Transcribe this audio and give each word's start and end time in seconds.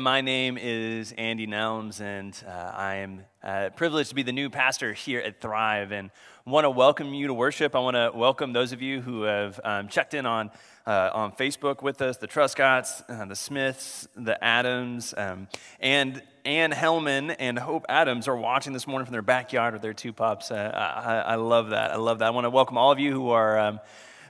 My 0.00 0.20
name 0.20 0.58
is 0.58 1.10
Andy 1.18 1.48
Nelms, 1.48 2.00
and 2.00 2.32
uh, 2.46 2.50
I 2.72 2.94
am 2.98 3.24
uh, 3.42 3.70
privileged 3.74 4.10
to 4.10 4.14
be 4.14 4.22
the 4.22 4.30
new 4.30 4.48
pastor 4.48 4.92
here 4.92 5.18
at 5.18 5.40
Thrive. 5.40 5.90
And 5.90 6.12
I 6.46 6.50
want 6.50 6.66
to 6.66 6.70
welcome 6.70 7.12
you 7.14 7.26
to 7.26 7.34
worship. 7.34 7.74
I 7.74 7.80
want 7.80 7.96
to 7.96 8.12
welcome 8.14 8.52
those 8.52 8.70
of 8.70 8.80
you 8.80 9.00
who 9.00 9.22
have 9.22 9.58
um, 9.64 9.88
checked 9.88 10.14
in 10.14 10.24
on 10.24 10.52
uh, 10.86 11.10
on 11.12 11.32
Facebook 11.32 11.82
with 11.82 12.00
us: 12.00 12.16
the 12.16 12.28
Truscotts, 12.28 13.02
uh, 13.10 13.24
the 13.24 13.34
Smiths, 13.34 14.06
the 14.14 14.42
Adams, 14.42 15.14
um, 15.16 15.48
and 15.80 16.22
Ann 16.44 16.70
Hellman 16.70 17.34
and 17.36 17.58
Hope 17.58 17.84
Adams 17.88 18.28
are 18.28 18.36
watching 18.36 18.72
this 18.72 18.86
morning 18.86 19.04
from 19.04 19.14
their 19.14 19.20
backyard 19.20 19.72
with 19.72 19.82
their 19.82 19.94
two 19.94 20.12
pups. 20.12 20.52
Uh, 20.52 20.70
I, 20.72 21.32
I, 21.32 21.34
love 21.34 21.70
that. 21.70 21.90
I 21.90 21.96
love 21.96 22.20
that. 22.20 22.26
I 22.26 22.30
want 22.30 22.44
to 22.44 22.50
welcome 22.50 22.78
all 22.78 22.92
of 22.92 23.00
you 23.00 23.10
who 23.10 23.30
are. 23.30 23.58
Um, 23.58 23.80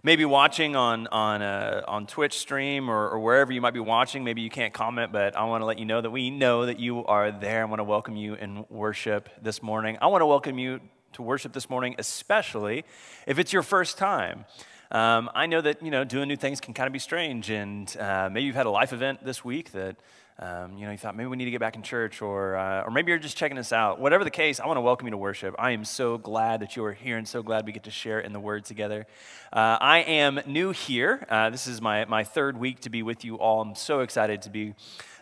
maybe 0.09 0.25
watching 0.25 0.75
on, 0.75 1.06
on, 1.09 1.43
uh, 1.43 1.82
on 1.86 2.06
Twitch 2.06 2.38
stream 2.38 2.88
or, 2.88 3.11
or, 3.11 3.20
wherever 3.20 3.52
you 3.52 3.61
might 3.61 3.75
be 3.75 3.80
watching, 3.80 4.25
maybe 4.25 4.40
you 4.40 4.48
can't 4.48 4.72
comment, 4.72 5.12
but 5.12 5.36
I 5.36 5.45
want 5.45 5.61
to 5.61 5.66
let 5.66 5.79
you 5.79 5.84
know 5.84 6.00
that 6.00 6.08
we 6.08 6.30
know 6.30 6.64
that 6.64 6.80
you 6.80 7.04
are 7.04 7.30
there. 7.30 7.61
I 7.61 7.64
want 7.66 7.80
to 7.80 7.85
welcome 7.85 8.16
you 8.16 8.32
in 8.32 8.64
worship 8.71 9.29
this 9.43 9.63
morning. 9.63 9.99
I 10.00 10.07
want 10.07 10.22
to 10.22 10.26
welcome 10.26 10.58
you 10.58 10.80
to 11.13 11.21
worship 11.21 11.52
this 11.52 11.68
morning, 11.68 11.94
especially 11.99 12.86
if 13.26 13.39
it's 13.39 13.52
your 13.52 13.63
first 13.63 13.99
time. 13.99 14.46
Um, 14.90 15.29
I 15.35 15.44
know 15.44 15.61
that, 15.61 15.82
you 15.82 15.90
know, 15.90 16.04
doing 16.04 16.27
new 16.27 16.36
things 16.36 16.58
can 16.58 16.72
kind 16.72 16.86
of 16.86 16.94
be 16.94 16.99
strange, 16.99 17.50
and 17.50 17.94
uh, 18.00 18.30
maybe 18.32 18.46
you've 18.46 18.57
had 18.57 18.64
a 18.64 18.71
life 18.71 18.94
event 18.94 19.22
this 19.22 19.44
week 19.44 19.72
that 19.72 19.96
um, 20.41 20.79
you 20.79 20.87
know, 20.87 20.93
you 20.93 20.99
thought 20.99 21.17
maybe 21.17 21.27
we 21.27 21.37
need 21.37 21.47
to 21.47 21.51
get 21.51 21.59
back 21.59 21.75
in 21.75 21.83
church, 21.83 22.23
or, 22.23 22.57
uh, 22.57 22.85
or 22.85 22.93
maybe 22.93 23.11
you're 23.11 23.19
just 23.19 23.37
checking 23.37 23.59
us 23.59 23.73
out. 23.73 24.01
Whatever 24.01 24.23
the 24.23 24.31
case, 24.31 24.61
I 24.61 24.67
want 24.69 24.77
to 24.77 24.83
welcome 24.83 25.09
you 25.09 25.11
to 25.11 25.17
worship. 25.17 25.57
I 25.59 25.73
am 25.73 25.85
so 25.85 26.17
glad 26.17 26.61
that 26.61 26.77
you 26.77 26.85
are 26.85 26.93
here 26.93 27.17
and 27.17 27.27
so 27.27 27.43
glad 27.43 27.67
we 27.67 27.73
get 27.73 27.85
to 27.85 27.91
share 27.91 28.21
in 28.21 28.33
the 28.33 28.39
Word 28.39 28.64
together. 28.64 29.07
Uh, 29.53 29.79
I 29.81 29.99
am 29.99 30.41
new 30.47 30.71
here. 30.71 31.27
Uh, 31.29 31.51
this 31.51 31.67
is 31.67 31.81
my, 31.81 32.05
my 32.05 32.23
third 32.23 32.56
week 32.56 32.81
to 32.81 32.91
be 32.91 33.03
with 33.03 33.25
you 33.25 33.34
all. 33.37 33.61
I'm 33.61 33.75
so 33.75 34.01
excited 34.01 34.42
to 34.42 34.51
be 34.51 34.75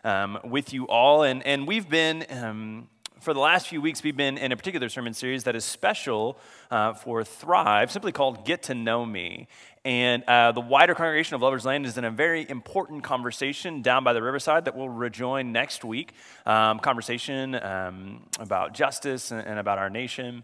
um, 0.05 0.39
with 0.45 0.75
you 0.75 0.87
all. 0.87 1.23
And, 1.23 1.42
and 1.47 1.67
we've 1.67 1.89
been. 1.89 2.27
Um, 2.30 2.89
for 3.20 3.34
the 3.34 3.41
last 3.41 3.67
few 3.67 3.80
weeks, 3.80 4.05
we've 4.05 4.17
been 4.17 4.39
in 4.39 4.53
a 4.53 4.56
particular 4.56 4.89
sermon 4.89 5.12
series 5.12 5.45
that 5.45 5.56
is 5.56 5.64
special 5.64 6.39
uh, 6.70 6.92
for 6.92 7.25
Thrive, 7.25 7.91
simply 7.91 8.12
called 8.12 8.45
Get 8.45 8.62
to 8.64 8.75
Know 8.75 9.05
Me. 9.05 9.48
And 9.87 10.25
uh, 10.25 10.51
the 10.51 10.61
wider 10.61 10.97
congregation 10.97 11.37
of 11.37 11.42
Lovers 11.42 11.65
Lane 11.65 11.84
is 11.84 11.97
in 11.97 12.05
a 12.05 12.11
very 12.11 12.45
important 12.51 13.05
conversation 13.05 13.83
down 13.83 14.03
by 14.03 14.15
the 14.15 14.20
riverside 14.20 14.65
that 14.65 14.77
we'll 14.77 14.89
rejoin 14.89 15.53
next 15.53 15.84
week. 15.84 16.12
Um, 16.45 16.81
conversation 16.81 17.55
um, 17.55 18.25
about 18.41 18.75
justice 18.75 19.31
and, 19.31 19.47
and 19.47 19.61
about 19.61 19.79
our 19.79 19.89
nation. 19.89 20.42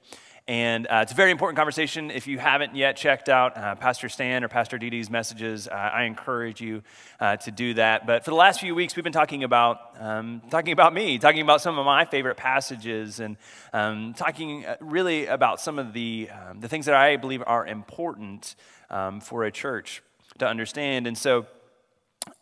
And 0.52 0.86
uh, 0.86 1.00
it's 1.00 1.12
a 1.12 1.14
very 1.14 1.30
important 1.30 1.56
conversation. 1.56 2.10
If 2.10 2.26
you 2.26 2.38
haven't 2.38 2.76
yet 2.76 2.94
checked 2.94 3.30
out 3.30 3.56
uh, 3.56 3.74
Pastor 3.74 4.10
Stan 4.10 4.44
or 4.44 4.48
Pastor 4.48 4.76
Dee's 4.76 5.08
messages, 5.08 5.66
uh, 5.66 5.70
I 5.72 6.02
encourage 6.02 6.60
you 6.60 6.82
uh, 7.20 7.36
to 7.36 7.50
do 7.50 7.72
that. 7.72 8.06
But 8.06 8.22
for 8.22 8.32
the 8.32 8.36
last 8.36 8.60
few 8.60 8.74
weeks, 8.74 8.94
we've 8.94 9.02
been 9.02 9.14
talking 9.14 9.44
about, 9.44 9.96
um, 9.98 10.42
talking 10.50 10.74
about 10.74 10.92
me, 10.92 11.16
talking 11.16 11.40
about 11.40 11.62
some 11.62 11.78
of 11.78 11.86
my 11.86 12.04
favorite 12.04 12.36
passages, 12.36 13.18
and 13.18 13.38
um, 13.72 14.12
talking 14.12 14.66
uh, 14.66 14.76
really 14.80 15.24
about 15.24 15.58
some 15.58 15.78
of 15.78 15.94
the, 15.94 16.28
um, 16.28 16.60
the 16.60 16.68
things 16.68 16.84
that 16.84 16.96
I 16.96 17.16
believe 17.16 17.42
are 17.46 17.66
important 17.66 18.54
um, 18.90 19.22
for 19.22 19.44
a 19.44 19.50
church 19.50 20.02
to 20.38 20.46
understand. 20.46 21.06
And 21.06 21.16
so 21.16 21.46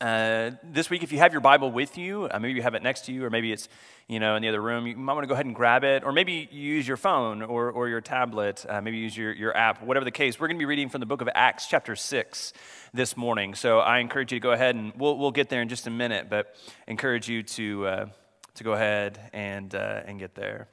uh, 0.00 0.53
this 0.62 0.89
week, 0.89 1.03
if 1.03 1.12
you 1.12 1.19
have 1.19 1.33
your 1.33 1.41
Bible 1.41 1.70
with 1.70 1.98
you, 1.98 2.28
uh, 2.31 2.39
maybe 2.39 2.55
you 2.55 2.62
have 2.62 2.75
it 2.75 2.83
next 2.83 3.05
to 3.06 3.12
you, 3.12 3.25
or 3.25 3.31
maybe 3.31 3.53
it's 3.53 3.69
you 4.09 4.19
know 4.19 4.34
in 4.34 4.42
the 4.42 4.48
other 4.48 4.61
room, 4.61 4.87
you 4.87 4.97
might 4.97 5.12
want 5.12 5.25
to 5.25 5.28
go 5.28 5.34
ahead 5.34 5.47
and 5.47 5.55
grab 5.55 5.84
it, 5.84 6.05
or 6.05 6.12
maybe 6.12 6.48
you 6.50 6.75
use 6.75 6.89
your 6.89 6.97
phone 6.97 7.42
or, 7.42 7.70
or 7.70 7.89
your 7.89 8.00
tablet, 8.00 8.64
uh, 8.69 8.81
maybe 8.81 8.98
use 8.98 9.17
your, 9.17 9.33
your 9.33 9.56
app, 9.56 9.83
whatever 9.83 10.05
the 10.05 10.11
case. 10.11 10.41
We're 10.41 10.48
going 10.48 10.56
to 10.56 10.62
be 10.62 10.67
reading 10.67 10.89
from 10.89 11.00
the 11.00 11.06
book 11.06 11.20
of 11.20 11.28
Acts, 11.34 11.67
chapter 11.67 11.95
6, 11.95 12.53
this 12.95 13.17
morning. 13.17 13.55
So 13.55 13.78
I 13.78 13.98
encourage 13.98 14.33
you 14.33 14.41
to 14.41 14.42
go 14.42 14.53
ahead 14.53 14.75
and 14.75 14.92
we'll, 14.97 15.19
we'll 15.19 15.31
get 15.31 15.48
there 15.48 15.62
in 15.62 15.69
just 15.69 15.87
a 15.87 15.91
minute, 15.91 16.28
but 16.31 16.56
encourage 16.87 17.28
you 17.28 17.42
to, 17.42 17.87
uh, 17.87 18.06
to 18.55 18.65
go 18.65 18.72
ahead 18.72 19.20
and, 19.33 19.75
uh, 19.75 20.03
and 20.06 20.19
get 20.19 20.34
there. 20.34 20.69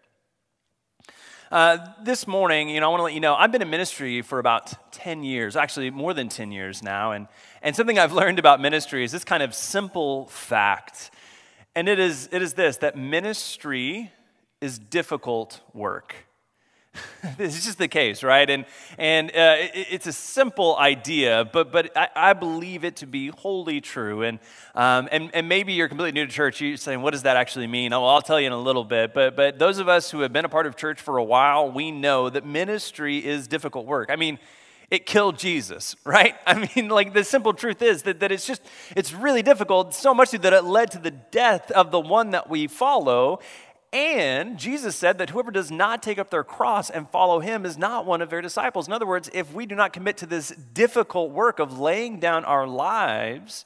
Uh, 1.50 1.78
this 2.04 2.28
morning, 2.28 2.68
you 2.68 2.82
know, 2.82 2.88
I 2.88 2.90
want 2.90 3.00
to 3.00 3.04
let 3.06 3.14
you 3.14 3.22
know 3.22 3.34
I've 3.34 3.54
been 3.54 3.62
in 3.62 3.70
ministry 3.70 4.22
for 4.22 4.40
about 4.40 4.92
10 4.92 5.24
years, 5.24 5.56
actually 5.56 5.92
more 5.92 6.14
than 6.14 6.28
10 6.28 6.52
years 6.52 6.84
now. 6.84 7.14
And, 7.14 7.30
and 7.68 7.76
something 7.76 8.00
I've 8.00 8.14
learned 8.14 8.40
about 8.40 8.62
ministry 8.62 9.04
is 9.04 9.12
this 9.12 9.26
kind 9.26 9.44
of 9.44 9.54
simple 9.54 10.28
fact. 10.28 11.12
And 11.76 11.90
it 11.90 12.00
is, 12.00 12.30
it 12.32 12.42
is 12.42 12.54
this 12.54 12.78
that 12.78 12.96
ministry 12.96 14.10
is 14.62 14.80
difficult 14.80 15.60
work. 15.74 16.16
this 17.38 17.58
is 17.58 17.66
just 17.66 17.78
the 17.78 17.90
case, 17.90 18.24
right? 18.24 18.50
And, 18.50 18.64
and 18.98 19.32
uh, 19.32 19.56
it, 19.58 19.88
it's 19.92 20.08
a 20.08 20.14
simple 20.14 20.78
idea, 20.78 21.44
but, 21.52 21.74
but 21.74 21.92
I, 21.98 22.08
I, 22.16 22.34
believe 22.34 22.86
it 22.86 22.96
to 22.98 23.06
be 23.06 23.28
wholly 23.28 23.82
true. 23.82 24.24
And, 24.24 24.40
um, 24.74 25.10
and, 25.12 25.30
and 25.34 25.50
maybe 25.50 25.74
you're 25.74 25.90
completely 25.90 26.18
new 26.22 26.26
to 26.26 26.32
church. 26.32 26.62
You're 26.62 26.78
saying, 26.78 27.02
what 27.02 27.12
does 27.12 27.24
that 27.24 27.36
actually 27.36 27.68
mean? 27.68 27.92
Oh, 27.92 28.06
I'll 28.06 28.22
tell 28.22 28.40
you 28.40 28.48
in 28.48 28.54
a 28.54 28.58
little 28.58 28.86
bit. 28.86 29.14
But, 29.14 29.36
but 29.36 29.60
those 29.60 29.78
of 29.78 29.90
us 29.90 30.10
who 30.10 30.22
have 30.22 30.32
been 30.32 30.46
a 30.46 30.50
part 30.50 30.68
of 30.68 30.78
church 30.78 31.02
for 31.02 31.18
a 31.18 31.24
while, 31.24 31.70
we 31.70 31.92
know 31.92 32.30
that 32.30 32.46
ministry 32.46 33.18
is 33.18 33.46
difficult 33.46 33.86
work. 33.86 34.10
I 34.10 34.16
mean, 34.16 34.40
it 34.90 35.06
killed 35.06 35.38
Jesus, 35.38 35.96
right? 36.06 36.36
I 36.46 36.70
mean, 36.76 36.90
like 36.90 37.14
the 37.14 37.24
simple 37.24 37.54
truth 37.54 37.82
is 37.82 38.04
that, 38.04 38.20
that 38.22 38.32
it's 38.32 38.46
just, 38.46 38.62
it's 38.96 39.14
really 39.14 39.42
difficult, 39.42 39.94
so 39.94 40.14
much 40.14 40.30
so 40.30 40.38
that 40.38 40.54
it 40.54 40.64
led 40.64 40.92
to 40.92 41.00
the 41.00 41.12
death 41.12 41.72
of 41.72 41.92
the 41.92 42.00
one 42.00 42.32
that 42.32 42.50
we 42.50 42.68
follow. 42.68 43.40
And 43.94 44.58
Jesus 44.58 44.96
said 44.96 45.18
that 45.18 45.30
whoever 45.30 45.52
does 45.52 45.72
not 45.72 46.04
take 46.04 46.20
up 46.20 46.30
their 46.30 46.44
cross 46.44 46.90
and 46.90 47.10
follow 47.10 47.40
him 47.40 47.66
is 47.66 47.78
not 47.78 48.06
one 48.06 48.22
of 48.22 48.30
their 48.30 48.42
disciples. 48.42 48.88
In 48.88 48.94
other 48.94 49.06
words, 49.06 49.30
if 49.34 49.54
we 49.54 49.66
do 49.66 49.76
not 49.76 49.94
commit 49.94 50.18
to 50.18 50.26
this 50.26 50.50
difficult 50.50 51.32
work 51.32 51.60
of 51.60 51.80
laying 51.80 52.20
down 52.20 52.44
our 52.44 52.68
lives, 52.68 53.66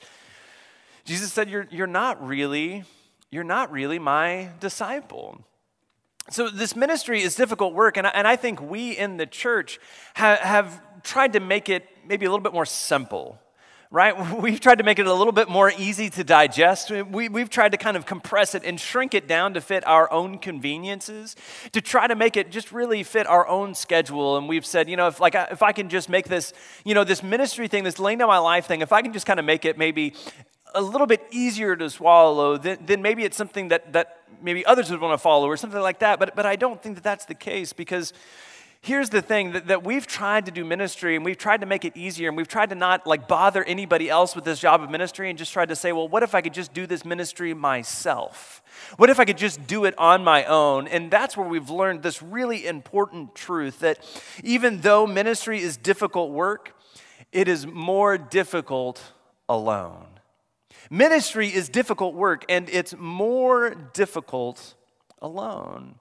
Jesus 1.06 1.34
said, 1.34 1.50
You're, 1.50 1.68
you're 1.72 1.88
not 1.88 2.26
really, 2.26 2.84
you're 3.32 3.44
not 3.44 3.72
really 3.72 3.98
my 3.98 4.50
disciple. 4.59 5.44
So 6.30 6.50
this 6.50 6.76
ministry 6.76 7.24
is 7.24 7.36
difficult 7.36 7.74
work, 7.74 7.98
and 7.98 8.06
I, 8.06 8.12
and 8.12 8.28
I 8.28 8.36
think 8.36 8.62
we 8.62 8.92
in 8.92 9.18
the 9.18 9.26
church 9.26 9.80
have, 10.14 10.40
have 10.40 10.82
tried 11.04 11.34
to 11.34 11.40
make 11.40 11.70
it 11.70 11.88
maybe 12.08 12.26
a 12.26 12.30
little 12.30 12.44
bit 12.44 12.54
more 12.54 12.66
simple 12.66 13.40
right? 13.92 14.34
We've 14.42 14.60
tried 14.60 14.80
to 14.80 14.84
make 14.84 14.98
it 14.98 15.06
a 15.06 15.14
little 15.14 15.34
bit 15.34 15.50
more 15.50 15.72
easy 15.78 16.10
to 16.12 16.24
digest. 16.24 16.90
We, 16.90 17.26
have 17.26 17.50
tried 17.50 17.74
to 17.74 17.78
kind 17.78 17.98
of 17.98 18.06
compress 18.06 18.56
it 18.56 18.64
and 18.64 18.80
shrink 18.80 19.14
it 19.14 19.28
down 19.28 19.54
to 19.54 19.62
fit 19.62 19.86
our 19.86 20.12
own 20.12 20.40
conveniences, 20.40 21.36
to 21.74 21.82
try 21.82 22.08
to 22.08 22.16
make 22.16 22.38
it 22.38 22.50
just 22.50 22.72
really 22.72 23.04
fit 23.04 23.28
our 23.28 23.48
own 23.48 23.76
schedule. 23.76 24.38
And 24.38 24.48
we've 24.48 24.66
said, 24.66 24.90
you 24.90 24.96
know, 24.96 25.08
if 25.08 25.20
like 25.20 25.36
if 25.36 25.62
I 25.62 25.74
can 25.74 25.90
just 25.90 26.10
make 26.10 26.28
this, 26.28 26.54
you 26.86 26.96
know, 26.96 27.04
this 27.04 27.22
ministry 27.22 27.68
thing, 27.68 27.84
this 27.84 28.00
laying 28.00 28.18
down 28.18 28.30
my 28.30 28.40
life 28.40 28.66
thing, 28.66 28.82
if 28.82 28.94
I 28.94 29.02
can 29.02 29.14
just 29.14 29.26
kind 29.26 29.40
of 29.40 29.46
make 29.46 29.66
it 29.66 29.78
maybe 29.78 30.14
a 30.74 30.82
little 30.82 31.08
bit 31.08 31.22
easier 31.32 31.76
to 31.76 31.90
swallow, 31.90 32.58
then, 32.58 32.78
then 32.86 33.02
maybe 33.02 33.26
it's 33.26 33.36
something 33.36 33.68
that, 33.68 33.92
that 33.92 34.22
maybe 34.42 34.66
others 34.66 34.90
would 34.90 35.02
want 35.02 35.14
to 35.14 35.18
follow 35.18 35.48
or 35.48 35.58
something 35.58 35.82
like 35.82 36.00
that. 36.00 36.18
But, 36.18 36.34
but 36.34 36.46
I 36.46 36.56
don't 36.56 36.82
think 36.82 36.96
that 36.96 37.04
that's 37.04 37.26
the 37.26 37.36
case 37.36 37.74
because 37.74 38.14
here's 38.84 39.09
the 39.09 39.22
thing 39.22 39.52
that, 39.52 39.68
that 39.68 39.84
we've 39.84 40.08
tried 40.08 40.46
to 40.47 40.52
do 40.52 40.66
ministry 40.66 41.16
and 41.16 41.24
we've 41.24 41.38
tried 41.38 41.62
to 41.62 41.68
make 41.68 41.86
it 41.86 41.96
easier 41.96 42.28
and 42.28 42.36
we've 42.36 42.47
tried 42.47 42.69
to 42.69 42.75
not 42.75 43.06
like 43.06 43.28
bother 43.28 43.64
anybody 43.64 44.09
else 44.09 44.36
with 44.36 44.44
this 44.44 44.59
job 44.59 44.81
of 44.81 44.90
ministry 44.90 45.30
and 45.30 45.38
just 45.38 45.53
tried 45.53 45.69
to 45.69 45.75
say 45.75 45.92
well 45.92 46.08
what 46.08 46.24
if 46.24 46.34
i 46.34 46.42
could 46.42 46.53
just 46.53 46.74
do 46.74 46.88
this 46.88 47.06
ministry 47.06 47.53
myself? 47.53 48.64
What 48.97 49.09
if 49.09 49.20
i 49.20 49.25
could 49.25 49.38
just 49.38 49.68
do 49.68 49.86
it 49.86 49.97
on 50.00 50.24
my 50.24 50.46
own? 50.46 50.88
And 50.88 51.12
that's 51.12 51.38
where 51.38 51.47
we've 51.47 51.70
learned 51.70 52.02
this 52.02 52.24
really 52.24 52.66
important 52.66 53.36
truth 53.36 53.80
that 53.80 54.00
even 54.44 54.81
though 54.81 55.06
ministry 55.06 55.62
is 55.62 55.78
difficult 55.78 56.31
work 56.31 56.75
it 57.31 57.47
is 57.47 57.66
more 57.66 58.18
difficult 58.18 59.02
alone. 59.47 60.08
Ministry 60.90 61.47
is 61.47 61.70
difficult 61.70 62.14
work 62.14 62.44
and 62.50 62.68
it's 62.70 62.94
more 62.97 63.70
difficult 63.94 64.74
alone 65.22 65.96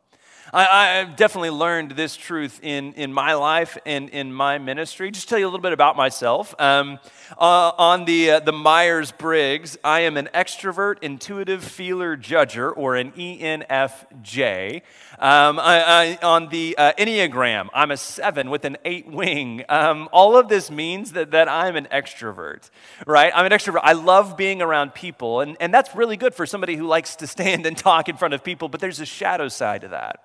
I, 0.52 0.86
have 0.96 1.14
definitely 1.14 1.50
learned 1.50 1.92
this 1.92 2.16
truth 2.16 2.58
in, 2.62 2.94
in 2.94 3.12
my 3.12 3.34
life 3.34 3.78
and 3.86 4.08
in 4.08 4.32
my 4.32 4.58
ministry. 4.58 5.12
Just 5.12 5.28
tell 5.28 5.38
you 5.38 5.44
a 5.44 5.48
little 5.48 5.60
bit 5.60 5.72
about 5.72 5.96
myself. 5.96 6.54
Um, 6.58 6.98
uh, 7.38 7.70
on 7.78 8.04
the, 8.04 8.32
uh, 8.32 8.40
the 8.40 8.52
Myers 8.52 9.12
Briggs, 9.12 9.78
I 9.84 10.00
am 10.00 10.16
an 10.16 10.28
extrovert, 10.34 10.96
intuitive 11.02 11.62
feeler 11.62 12.16
judger, 12.16 12.72
or 12.76 12.96
an 12.96 13.12
ENFJ. 13.12 14.82
Um, 15.20 15.60
I, 15.60 16.18
I, 16.20 16.26
on 16.26 16.48
the 16.48 16.74
uh, 16.76 16.94
Enneagram, 16.98 17.68
I'm 17.72 17.92
a 17.92 17.96
seven 17.96 18.50
with 18.50 18.64
an 18.64 18.76
eight 18.84 19.06
wing. 19.06 19.64
Um, 19.68 20.08
all 20.12 20.36
of 20.36 20.48
this 20.48 20.68
means 20.70 21.12
that, 21.12 21.30
that 21.30 21.48
I'm 21.48 21.76
an 21.76 21.86
extrovert, 21.92 22.70
right? 23.06 23.32
I'm 23.34 23.46
an 23.46 23.52
extrovert. 23.52 23.80
I 23.84 23.92
love 23.92 24.36
being 24.36 24.62
around 24.62 24.94
people, 24.94 25.42
and, 25.42 25.56
and 25.60 25.72
that's 25.72 25.94
really 25.94 26.16
good 26.16 26.34
for 26.34 26.44
somebody 26.44 26.74
who 26.74 26.86
likes 26.86 27.14
to 27.16 27.26
stand 27.28 27.66
and 27.66 27.76
talk 27.76 28.08
in 28.08 28.16
front 28.16 28.34
of 28.34 28.42
people, 28.42 28.68
but 28.68 28.80
there's 28.80 28.98
a 28.98 29.06
shadow 29.06 29.46
side 29.46 29.82
to 29.82 29.88
that 29.88 30.24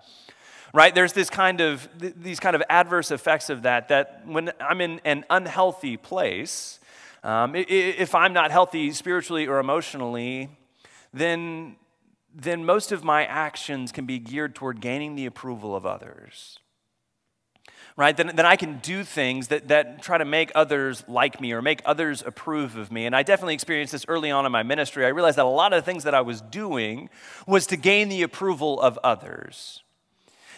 right 0.75 0.94
there's 0.94 1.13
this 1.13 1.30
kind 1.30 1.62
of 1.62 1.88
these 1.98 2.39
kind 2.39 2.56
of 2.56 2.62
adverse 2.69 3.10
effects 3.10 3.50
of 3.50 3.63
that 3.63 3.88
that 3.88 4.22
when 4.27 4.51
i'm 4.60 4.81
in 4.81 5.00
an 5.06 5.24
unhealthy 5.30 5.98
place 5.98 6.80
um, 7.24 7.56
if 7.56 8.13
i'm 8.13 8.33
not 8.33 8.51
healthy 8.51 8.92
spiritually 8.92 9.48
or 9.48 9.60
emotionally 9.60 10.50
then 11.13 11.75
then 12.36 12.66
most 12.66 12.92
of 12.92 13.04
my 13.04 13.25
actions 13.25 13.94
can 13.94 14.06
be 14.06 14.19
geared 14.19 14.54
toward 14.54 14.81
gaining 14.81 15.16
the 15.16 15.25
approval 15.25 15.75
of 15.75 15.86
others 15.86 16.60
right? 17.98 18.18
Then, 18.18 18.36
then 18.36 18.45
I 18.45 18.57
can 18.57 18.80
do 18.80 19.06
things 19.06 19.48
that, 19.48 19.69
that 19.69 20.01
try 20.01 20.18
to 20.18 20.25
make 20.25 20.51
others 20.54 21.06
like 21.07 21.39
me 21.39 21.54
or 21.54 21.62
make 21.62 21.81
others 21.86 22.24
approve 22.25 22.75
of 22.75 22.92
me. 22.92 23.06
And 23.06 23.16
I 23.16 23.24
definitely 23.24 23.54
experienced 23.54 23.94
this 23.94 24.06
early 24.10 24.31
on 24.31 24.45
in 24.45 24.51
my 24.51 24.63
ministry. 24.63 25.06
I 25.06 25.10
realized 25.10 25.38
that 25.38 25.45
a 25.45 25.48
lot 25.48 25.71
of 25.71 25.81
the 25.81 25.86
things 25.89 26.04
that 26.04 26.13
I 26.13 26.19
was 26.19 26.42
doing 26.42 27.10
was 27.48 27.68
to 27.68 27.78
gain 27.78 28.10
the 28.10 28.21
approval 28.21 28.81
of 28.81 29.00
others. 29.01 29.81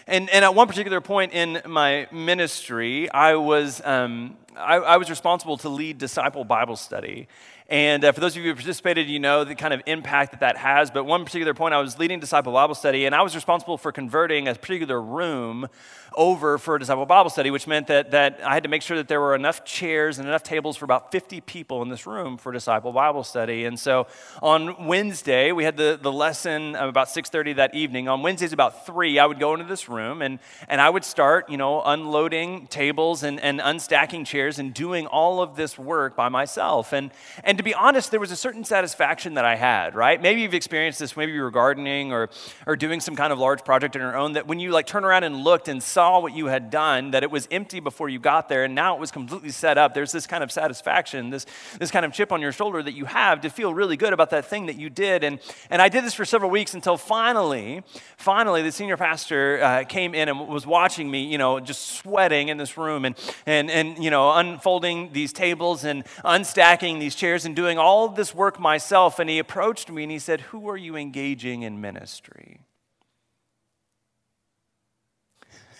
And, 0.09 0.29
and 0.29 0.45
at 0.45 0.55
one 0.55 0.69
particular 0.69 1.01
point 1.01 1.33
in 1.33 1.61
my 1.65 2.07
ministry, 2.13 3.11
I 3.11 3.35
was, 3.35 3.81
um, 3.83 4.37
I, 4.55 4.77
I 4.77 4.97
was 4.97 5.09
responsible 5.09 5.57
to 5.57 5.69
lead 5.69 5.97
disciple 5.97 6.45
Bible 6.45 6.77
study. 6.77 7.27
And 7.69 8.05
uh, 8.05 8.13
for 8.13 8.21
those 8.21 8.37
of 8.37 8.43
you 8.43 8.49
who 8.51 8.55
participated, 8.55 9.09
you 9.09 9.19
know 9.19 9.43
the 9.43 9.53
kind 9.53 9.73
of 9.73 9.81
impact 9.85 10.31
that 10.31 10.39
that 10.39 10.55
has. 10.55 10.89
But 10.89 11.03
one 11.03 11.25
particular 11.25 11.53
point, 11.53 11.73
I 11.73 11.81
was 11.81 11.99
leading 11.99 12.21
disciple 12.21 12.53
Bible 12.53 12.75
study, 12.75 13.05
and 13.05 13.13
I 13.13 13.21
was 13.21 13.35
responsible 13.35 13.77
for 13.77 13.91
converting 13.91 14.47
a 14.47 14.55
particular 14.55 15.01
room 15.01 15.67
over 16.15 16.57
for 16.57 16.79
disciple 16.79 17.05
Bible 17.05 17.29
study, 17.29 17.51
which 17.51 17.67
meant 17.67 17.87
that, 17.87 18.11
that 18.11 18.39
I 18.43 18.53
had 18.53 18.63
to 18.63 18.69
make 18.69 18.81
sure 18.81 18.95
that 18.97 19.09
there 19.09 19.19
were 19.19 19.35
enough 19.35 19.65
chairs 19.65 20.17
and 20.17 20.27
enough 20.27 20.43
tables 20.43 20.77
for 20.77 20.85
about 20.85 21.11
50 21.11 21.41
people 21.41 21.81
in 21.81 21.89
this 21.89 22.07
room 22.07 22.37
for 22.37 22.53
disciple 22.53 22.93
Bible 22.93 23.23
study. 23.23 23.65
And 23.65 23.77
so 23.77 24.07
on 24.41 24.87
Wednesday, 24.87 25.51
we 25.51 25.65
had 25.65 25.75
the, 25.75 25.99
the 26.01 26.11
lesson 26.11 26.75
about 26.75 27.09
6.30 27.09 27.57
that 27.57 27.75
evening. 27.75 28.07
On 28.07 28.23
Wednesdays 28.23 28.53
about 28.53 28.85
3, 28.85 29.19
I 29.19 29.25
would 29.25 29.39
go 29.39 29.53
into 29.53 29.65
this 29.65 29.89
room 29.89 30.21
and, 30.21 30.39
and 30.69 30.79
I 30.79 30.89
would 30.89 31.03
start, 31.03 31.49
you 31.49 31.57
know, 31.57 31.83
unloading 31.83 32.67
tables 32.67 33.23
and, 33.23 33.39
and 33.41 33.59
unstacking 33.59 34.25
chairs 34.25 34.57
and 34.57 34.73
doing 34.73 35.05
all 35.05 35.41
of 35.41 35.57
this 35.57 35.77
work 35.77 36.15
by 36.15 36.29
myself. 36.29 36.93
And, 36.93 37.11
and 37.43 37.56
to 37.57 37.63
be 37.63 37.73
honest, 37.75 38.09
there 38.09 38.19
was 38.19 38.31
a 38.31 38.35
certain 38.35 38.63
satisfaction 38.63 39.35
that 39.35 39.45
I 39.45 39.55
had, 39.55 39.93
right? 39.93 40.19
Maybe 40.19 40.41
you've 40.41 40.55
experienced 40.55 40.99
this, 40.99 41.15
maybe 41.15 41.33
you 41.33 41.41
were 41.41 41.51
gardening 41.51 42.11
or, 42.11 42.29
or 42.65 42.75
doing 42.75 43.01
some 43.01 43.15
kind 43.15 43.31
of 43.31 43.39
large 43.39 43.63
project 43.63 43.95
on 43.95 44.01
your 44.01 44.17
own, 44.17 44.33
that 44.33 44.47
when 44.47 44.59
you 44.59 44.71
like 44.71 44.87
turn 44.87 45.05
around 45.05 45.23
and 45.23 45.43
looked 45.43 45.67
and 45.67 45.83
saw 45.83 46.07
saw 46.07 46.19
what 46.19 46.33
you 46.33 46.45
had 46.45 46.69
done, 46.69 47.11
that 47.11 47.23
it 47.23 47.31
was 47.31 47.47
empty 47.51 47.79
before 47.79 48.07
you 48.07 48.19
got 48.19 48.47
there, 48.47 48.63
and 48.63 48.73
now 48.73 48.95
it 48.95 48.99
was 48.99 49.11
completely 49.11 49.49
set 49.49 49.77
up. 49.77 49.93
There's 49.93 50.11
this 50.11 50.25
kind 50.27 50.43
of 50.43 50.51
satisfaction, 50.51 51.31
this, 51.31 51.45
this 51.79 51.91
kind 51.91 52.05
of 52.05 52.13
chip 52.13 52.31
on 52.31 52.39
your 52.39 52.51
shoulder 52.51 52.81
that 52.83 52.93
you 52.93 53.05
have 53.05 53.41
to 53.41 53.49
feel 53.49 53.73
really 53.73 53.97
good 53.97 54.13
about 54.13 54.29
that 54.29 54.45
thing 54.45 54.67
that 54.67 54.77
you 54.77 54.89
did. 54.89 55.23
And, 55.23 55.39
and 55.69 55.81
I 55.81 55.89
did 55.89 56.05
this 56.05 56.13
for 56.13 56.23
several 56.23 56.49
weeks 56.49 56.73
until 56.73 56.97
finally, 56.97 57.83
finally, 58.15 58.61
the 58.61 58.71
senior 58.71 58.95
pastor 58.95 59.59
uh, 59.61 59.83
came 59.83 60.15
in 60.15 60.29
and 60.29 60.47
was 60.47 60.65
watching 60.65 61.11
me, 61.11 61.25
you 61.25 61.37
know, 61.37 61.59
just 61.59 61.97
sweating 61.97 62.49
in 62.49 62.57
this 62.57 62.77
room 62.77 63.03
and, 63.03 63.15
and, 63.45 63.69
and, 63.69 64.01
you 64.01 64.09
know, 64.09 64.31
unfolding 64.31 65.11
these 65.11 65.33
tables 65.33 65.83
and 65.83 66.05
unstacking 66.23 66.99
these 66.99 67.15
chairs 67.15 67.43
and 67.47 67.55
doing 67.55 67.79
all 67.79 68.09
this 68.09 68.35
work 68.35 68.59
myself. 68.59 69.17
And 69.17 69.27
he 69.27 69.39
approached 69.39 69.89
me 69.89 70.03
and 70.03 70.11
he 70.11 70.19
said, 70.19 70.41
Who 70.41 70.69
are 70.69 70.77
you 70.77 70.95
engaging 70.95 71.63
in 71.63 71.81
ministry? 71.81 72.59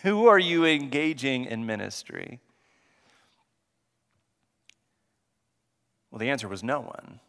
Who 0.02 0.28
are 0.28 0.40
you 0.40 0.66
engaging 0.66 1.46
in 1.46 1.68
ministry? 1.68 2.40
Well, 6.10 6.19
the 6.19 6.30
answer 6.30 6.48
was 6.48 6.64
no 6.64 6.80
one 6.80 7.19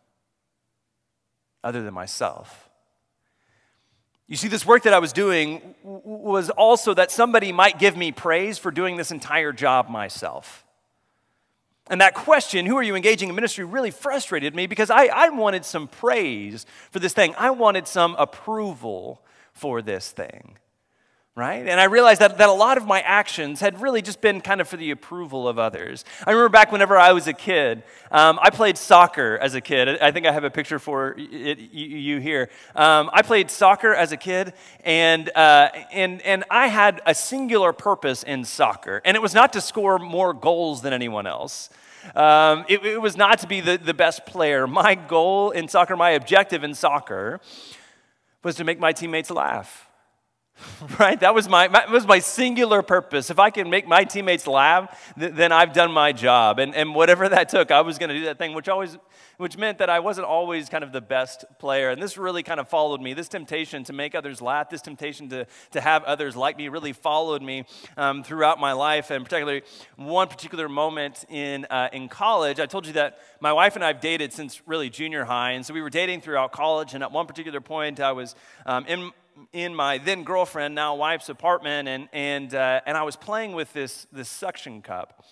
other 1.62 1.82
than 1.82 1.92
myself. 1.92 2.70
You 4.28 4.36
see, 4.36 4.48
this 4.48 4.64
work 4.64 4.84
that 4.84 4.94
I 4.94 4.98
was 4.98 5.12
doing 5.12 5.74
was 5.82 6.50
also 6.50 6.94
that 6.94 7.10
somebody 7.10 7.50
might 7.50 7.78
give 7.78 7.96
me 7.96 8.12
praise 8.12 8.58
for 8.58 8.70
doing 8.70 8.96
this 8.96 9.10
entire 9.10 9.52
job 9.52 9.88
myself. 9.88 10.64
And 11.90 12.00
that 12.00 12.14
question, 12.14 12.66
who 12.66 12.76
are 12.76 12.82
you 12.82 12.94
engaging 12.94 13.28
in 13.28 13.34
ministry, 13.34 13.64
really 13.64 13.90
frustrated 13.90 14.54
me 14.54 14.66
because 14.66 14.90
I, 14.90 15.06
I 15.06 15.28
wanted 15.30 15.64
some 15.64 15.88
praise 15.88 16.66
for 16.90 16.98
this 16.98 17.14
thing. 17.14 17.34
I 17.38 17.50
wanted 17.50 17.88
some 17.88 18.14
approval 18.18 19.22
for 19.52 19.82
this 19.82 20.10
thing 20.10 20.58
right? 21.38 21.68
And 21.68 21.80
I 21.80 21.84
realized 21.84 22.20
that, 22.20 22.38
that 22.38 22.48
a 22.48 22.52
lot 22.52 22.78
of 22.78 22.86
my 22.86 23.00
actions 23.00 23.60
had 23.60 23.80
really 23.80 24.02
just 24.02 24.20
been 24.20 24.40
kind 24.40 24.60
of 24.60 24.66
for 24.66 24.76
the 24.76 24.90
approval 24.90 25.46
of 25.46 25.56
others. 25.56 26.04
I 26.26 26.32
remember 26.32 26.48
back 26.48 26.72
whenever 26.72 26.98
I 26.98 27.12
was 27.12 27.28
a 27.28 27.32
kid, 27.32 27.84
um, 28.10 28.40
I 28.42 28.50
played 28.50 28.76
soccer 28.76 29.38
as 29.38 29.54
a 29.54 29.60
kid. 29.60 30.00
I 30.00 30.10
think 30.10 30.26
I 30.26 30.32
have 30.32 30.42
a 30.42 30.50
picture 30.50 30.80
for 30.80 31.14
it, 31.16 31.60
you 31.72 32.18
here. 32.18 32.50
Um, 32.74 33.08
I 33.12 33.22
played 33.22 33.52
soccer 33.52 33.94
as 33.94 34.10
a 34.10 34.16
kid, 34.16 34.52
and, 34.84 35.30
uh, 35.36 35.68
and, 35.92 36.20
and 36.22 36.42
I 36.50 36.66
had 36.66 37.00
a 37.06 37.14
singular 37.14 37.72
purpose 37.72 38.24
in 38.24 38.44
soccer, 38.44 39.00
and 39.04 39.16
it 39.16 39.20
was 39.20 39.32
not 39.32 39.52
to 39.52 39.60
score 39.60 40.00
more 40.00 40.34
goals 40.34 40.82
than 40.82 40.92
anyone 40.92 41.28
else. 41.28 41.70
Um, 42.16 42.64
it, 42.68 42.84
it 42.84 43.00
was 43.00 43.16
not 43.16 43.38
to 43.40 43.46
be 43.46 43.60
the, 43.60 43.78
the 43.78 43.94
best 43.94 44.26
player. 44.26 44.66
My 44.66 44.96
goal 44.96 45.50
in 45.50 45.68
soccer, 45.68 45.96
my 45.96 46.10
objective 46.10 46.64
in 46.64 46.74
soccer, 46.74 47.40
was 48.42 48.56
to 48.56 48.64
make 48.64 48.80
my 48.80 48.92
teammates 48.92 49.30
laugh. 49.30 49.87
right? 50.98 51.18
That 51.20 51.34
was 51.34 51.48
my, 51.48 51.68
that 51.68 51.90
was 51.90 52.06
my 52.06 52.18
singular 52.18 52.82
purpose. 52.82 53.30
If 53.30 53.38
I 53.38 53.50
can 53.50 53.70
make 53.70 53.86
my 53.86 54.04
teammates 54.04 54.46
laugh, 54.46 55.14
th- 55.18 55.32
then 55.34 55.52
I've 55.52 55.72
done 55.72 55.92
my 55.92 56.12
job. 56.12 56.58
And, 56.58 56.74
and 56.74 56.94
whatever 56.94 57.28
that 57.28 57.48
took, 57.48 57.70
I 57.70 57.80
was 57.80 57.98
going 57.98 58.08
to 58.08 58.14
do 58.14 58.24
that 58.24 58.38
thing, 58.38 58.54
which 58.54 58.68
always, 58.68 58.98
which 59.36 59.56
meant 59.56 59.78
that 59.78 59.90
I 59.90 60.00
wasn't 60.00 60.26
always 60.26 60.68
kind 60.68 60.82
of 60.82 60.92
the 60.92 61.00
best 61.00 61.44
player. 61.58 61.90
And 61.90 62.02
this 62.02 62.18
really 62.18 62.42
kind 62.42 62.60
of 62.60 62.68
followed 62.68 63.00
me. 63.00 63.14
This 63.14 63.28
temptation 63.28 63.84
to 63.84 63.92
make 63.92 64.14
others 64.14 64.42
laugh, 64.42 64.70
this 64.70 64.82
temptation 64.82 65.28
to, 65.30 65.46
to 65.72 65.80
have 65.80 66.04
others 66.04 66.34
like 66.36 66.56
me 66.56 66.68
really 66.68 66.92
followed 66.92 67.42
me 67.42 67.64
um, 67.96 68.24
throughout 68.24 68.58
my 68.58 68.72
life. 68.72 69.10
And 69.10 69.24
particularly 69.24 69.62
one 69.96 70.28
particular 70.28 70.68
moment 70.68 71.24
in, 71.28 71.66
uh, 71.70 71.88
in 71.92 72.08
college, 72.08 72.60
I 72.60 72.66
told 72.66 72.86
you 72.86 72.94
that 72.94 73.18
my 73.40 73.52
wife 73.52 73.76
and 73.76 73.84
I 73.84 73.88
have 73.88 74.00
dated 74.00 74.32
since 74.32 74.60
really 74.66 74.90
junior 74.90 75.24
high. 75.24 75.52
And 75.52 75.64
so 75.64 75.72
we 75.72 75.82
were 75.82 75.90
dating 75.90 76.20
throughout 76.20 76.52
college. 76.52 76.94
And 76.94 77.02
at 77.02 77.12
one 77.12 77.26
particular 77.26 77.60
point, 77.60 78.00
I 78.00 78.12
was 78.12 78.34
um, 78.66 78.84
in 78.86 79.12
in 79.52 79.74
my 79.74 79.98
then 79.98 80.24
girlfriend, 80.24 80.74
now 80.74 80.94
wife's 80.94 81.28
apartment, 81.28 81.88
and, 81.88 82.08
and, 82.12 82.54
uh, 82.54 82.80
and 82.86 82.96
I 82.96 83.02
was 83.02 83.16
playing 83.16 83.52
with 83.52 83.72
this, 83.72 84.06
this 84.12 84.28
suction 84.28 84.82
cup. 84.82 85.24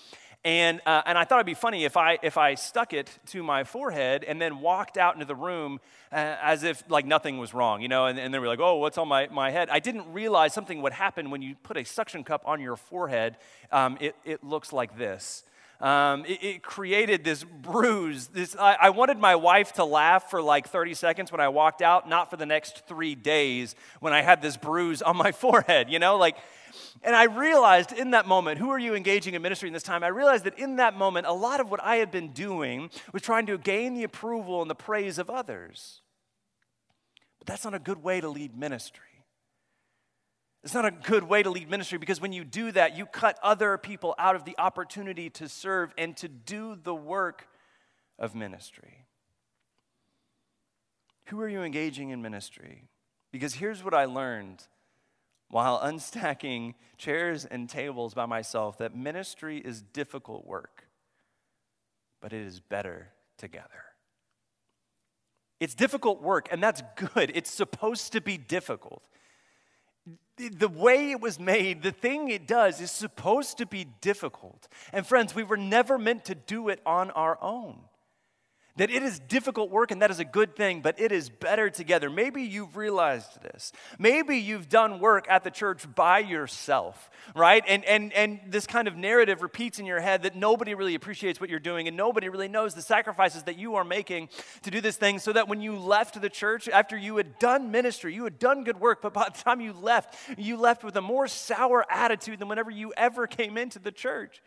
And, 0.44 0.80
uh, 0.86 1.02
and 1.06 1.18
I 1.18 1.24
thought 1.24 1.38
it'd 1.38 1.46
be 1.46 1.54
funny 1.54 1.84
if 1.84 1.96
I, 1.96 2.20
if 2.22 2.38
I 2.38 2.54
stuck 2.54 2.92
it 2.92 3.10
to 3.26 3.42
my 3.42 3.64
forehead 3.64 4.22
and 4.22 4.40
then 4.40 4.60
walked 4.60 4.96
out 4.96 5.14
into 5.14 5.26
the 5.26 5.34
room 5.34 5.80
uh, 6.12 6.36
as 6.40 6.62
if 6.62 6.84
like 6.88 7.04
nothing 7.04 7.38
was 7.38 7.52
wrong, 7.52 7.82
you 7.82 7.88
know, 7.88 8.06
and, 8.06 8.16
and 8.16 8.32
they 8.32 8.38
were 8.38 8.46
like, 8.46 8.60
oh, 8.60 8.76
what's 8.76 8.96
on 8.96 9.08
my, 9.08 9.26
my 9.26 9.50
head? 9.50 9.68
I 9.70 9.80
didn't 9.80 10.12
realize 10.12 10.54
something 10.54 10.82
would 10.82 10.92
happen 10.92 11.30
when 11.30 11.42
you 11.42 11.56
put 11.64 11.76
a 11.76 11.84
suction 11.84 12.22
cup 12.22 12.42
on 12.46 12.60
your 12.60 12.76
forehead. 12.76 13.36
Um, 13.72 13.98
it, 14.00 14.14
it 14.24 14.44
looks 14.44 14.72
like 14.72 14.96
this. 14.96 15.42
Um, 15.80 16.24
it, 16.24 16.42
it, 16.42 16.62
created 16.62 17.22
this 17.22 17.44
bruise. 17.44 18.28
This, 18.28 18.56
I, 18.58 18.76
I, 18.80 18.90
wanted 18.90 19.18
my 19.18 19.36
wife 19.36 19.74
to 19.74 19.84
laugh 19.84 20.30
for 20.30 20.40
like 20.40 20.68
30 20.68 20.94
seconds 20.94 21.30
when 21.30 21.40
I 21.40 21.48
walked 21.48 21.82
out, 21.82 22.08
not 22.08 22.30
for 22.30 22.38
the 22.38 22.46
next 22.46 22.86
three 22.88 23.14
days 23.14 23.74
when 24.00 24.14
I 24.14 24.22
had 24.22 24.40
this 24.40 24.56
bruise 24.56 25.02
on 25.02 25.18
my 25.18 25.32
forehead, 25.32 25.90
you 25.90 25.98
know? 25.98 26.16
Like, 26.16 26.38
and 27.02 27.14
I 27.14 27.24
realized 27.24 27.92
in 27.92 28.12
that 28.12 28.26
moment, 28.26 28.58
who 28.58 28.70
are 28.70 28.78
you 28.78 28.94
engaging 28.94 29.34
in 29.34 29.42
ministry 29.42 29.68
in 29.68 29.74
this 29.74 29.82
time? 29.82 30.02
I 30.02 30.08
realized 30.08 30.44
that 30.44 30.58
in 30.58 30.76
that 30.76 30.96
moment, 30.96 31.26
a 31.26 31.32
lot 31.32 31.60
of 31.60 31.70
what 31.70 31.82
I 31.82 31.96
had 31.96 32.10
been 32.10 32.28
doing 32.28 32.90
was 33.12 33.20
trying 33.20 33.44
to 33.46 33.58
gain 33.58 33.92
the 33.92 34.04
approval 34.04 34.62
and 34.62 34.70
the 34.70 34.74
praise 34.74 35.18
of 35.18 35.28
others. 35.28 36.00
But 37.38 37.48
that's 37.48 37.64
not 37.64 37.74
a 37.74 37.78
good 37.78 38.02
way 38.02 38.22
to 38.22 38.28
lead 38.30 38.56
ministry. 38.56 39.02
It's 40.66 40.74
not 40.74 40.84
a 40.84 40.90
good 40.90 41.22
way 41.22 41.44
to 41.44 41.50
lead 41.50 41.70
ministry 41.70 41.96
because 41.96 42.20
when 42.20 42.32
you 42.32 42.42
do 42.42 42.72
that, 42.72 42.96
you 42.96 43.06
cut 43.06 43.38
other 43.40 43.78
people 43.78 44.16
out 44.18 44.34
of 44.34 44.44
the 44.44 44.58
opportunity 44.58 45.30
to 45.30 45.48
serve 45.48 45.94
and 45.96 46.16
to 46.16 46.26
do 46.26 46.74
the 46.74 46.92
work 46.92 47.46
of 48.18 48.34
ministry. 48.34 49.06
Who 51.26 51.40
are 51.40 51.48
you 51.48 51.62
engaging 51.62 52.10
in 52.10 52.20
ministry? 52.20 52.88
Because 53.30 53.54
here's 53.54 53.84
what 53.84 53.94
I 53.94 54.06
learned 54.06 54.64
while 55.50 55.78
unstacking 55.84 56.74
chairs 56.98 57.44
and 57.44 57.70
tables 57.70 58.12
by 58.12 58.26
myself 58.26 58.78
that 58.78 58.92
ministry 58.92 59.58
is 59.58 59.82
difficult 59.82 60.48
work, 60.48 60.88
but 62.20 62.32
it 62.32 62.44
is 62.44 62.58
better 62.58 63.12
together. 63.38 63.84
It's 65.60 65.76
difficult 65.76 66.20
work, 66.20 66.48
and 66.50 66.60
that's 66.60 66.82
good. 67.14 67.30
It's 67.36 67.52
supposed 67.52 68.10
to 68.14 68.20
be 68.20 68.36
difficult 68.36 69.08
the 70.36 70.68
way 70.68 71.10
it 71.10 71.20
was 71.20 71.40
made, 71.40 71.82
the 71.82 71.92
thing 71.92 72.28
it 72.28 72.46
does, 72.46 72.80
is 72.80 72.90
supposed 72.90 73.58
to 73.58 73.66
be 73.66 73.86
difficult. 74.00 74.68
And 74.92 75.06
friends, 75.06 75.34
we 75.34 75.44
were 75.44 75.56
never 75.56 75.98
meant 75.98 76.26
to 76.26 76.34
do 76.34 76.68
it 76.68 76.80
on 76.84 77.10
our 77.12 77.38
own. 77.40 77.78
That 78.76 78.90
it 78.90 79.02
is 79.02 79.18
difficult 79.18 79.70
work 79.70 79.90
and 79.90 80.02
that 80.02 80.10
is 80.10 80.18
a 80.18 80.24
good 80.24 80.54
thing, 80.54 80.82
but 80.82 81.00
it 81.00 81.10
is 81.10 81.30
better 81.30 81.70
together. 81.70 82.10
Maybe 82.10 82.42
you've 82.42 82.76
realized 82.76 83.42
this. 83.42 83.72
Maybe 83.98 84.36
you've 84.36 84.68
done 84.68 85.00
work 85.00 85.26
at 85.30 85.44
the 85.44 85.50
church 85.50 85.86
by 85.94 86.18
yourself, 86.18 87.10
right? 87.34 87.64
And, 87.66 87.84
and, 87.86 88.12
and 88.12 88.40
this 88.48 88.66
kind 88.66 88.86
of 88.86 88.96
narrative 88.96 89.40
repeats 89.40 89.78
in 89.78 89.86
your 89.86 90.00
head 90.00 90.24
that 90.24 90.36
nobody 90.36 90.74
really 90.74 90.94
appreciates 90.94 91.40
what 91.40 91.48
you're 91.48 91.58
doing 91.58 91.88
and 91.88 91.96
nobody 91.96 92.28
really 92.28 92.48
knows 92.48 92.74
the 92.74 92.82
sacrifices 92.82 93.44
that 93.44 93.58
you 93.58 93.76
are 93.76 93.84
making 93.84 94.28
to 94.62 94.70
do 94.70 94.80
this 94.80 94.96
thing 94.96 95.18
so 95.18 95.32
that 95.32 95.48
when 95.48 95.60
you 95.60 95.78
left 95.78 96.20
the 96.20 96.30
church, 96.30 96.68
after 96.68 96.96
you 96.96 97.16
had 97.16 97.38
done 97.38 97.70
ministry, 97.70 98.14
you 98.14 98.24
had 98.24 98.38
done 98.38 98.62
good 98.64 98.78
work, 98.78 99.00
but 99.00 99.14
by 99.14 99.24
the 99.24 99.42
time 99.42 99.60
you 99.60 99.72
left, 99.72 100.14
you 100.36 100.56
left 100.58 100.84
with 100.84 100.96
a 100.96 101.02
more 101.02 101.26
sour 101.26 101.86
attitude 101.90 102.38
than 102.38 102.48
whenever 102.48 102.70
you 102.70 102.92
ever 102.96 103.26
came 103.26 103.56
into 103.56 103.78
the 103.78 103.92
church. 103.92 104.42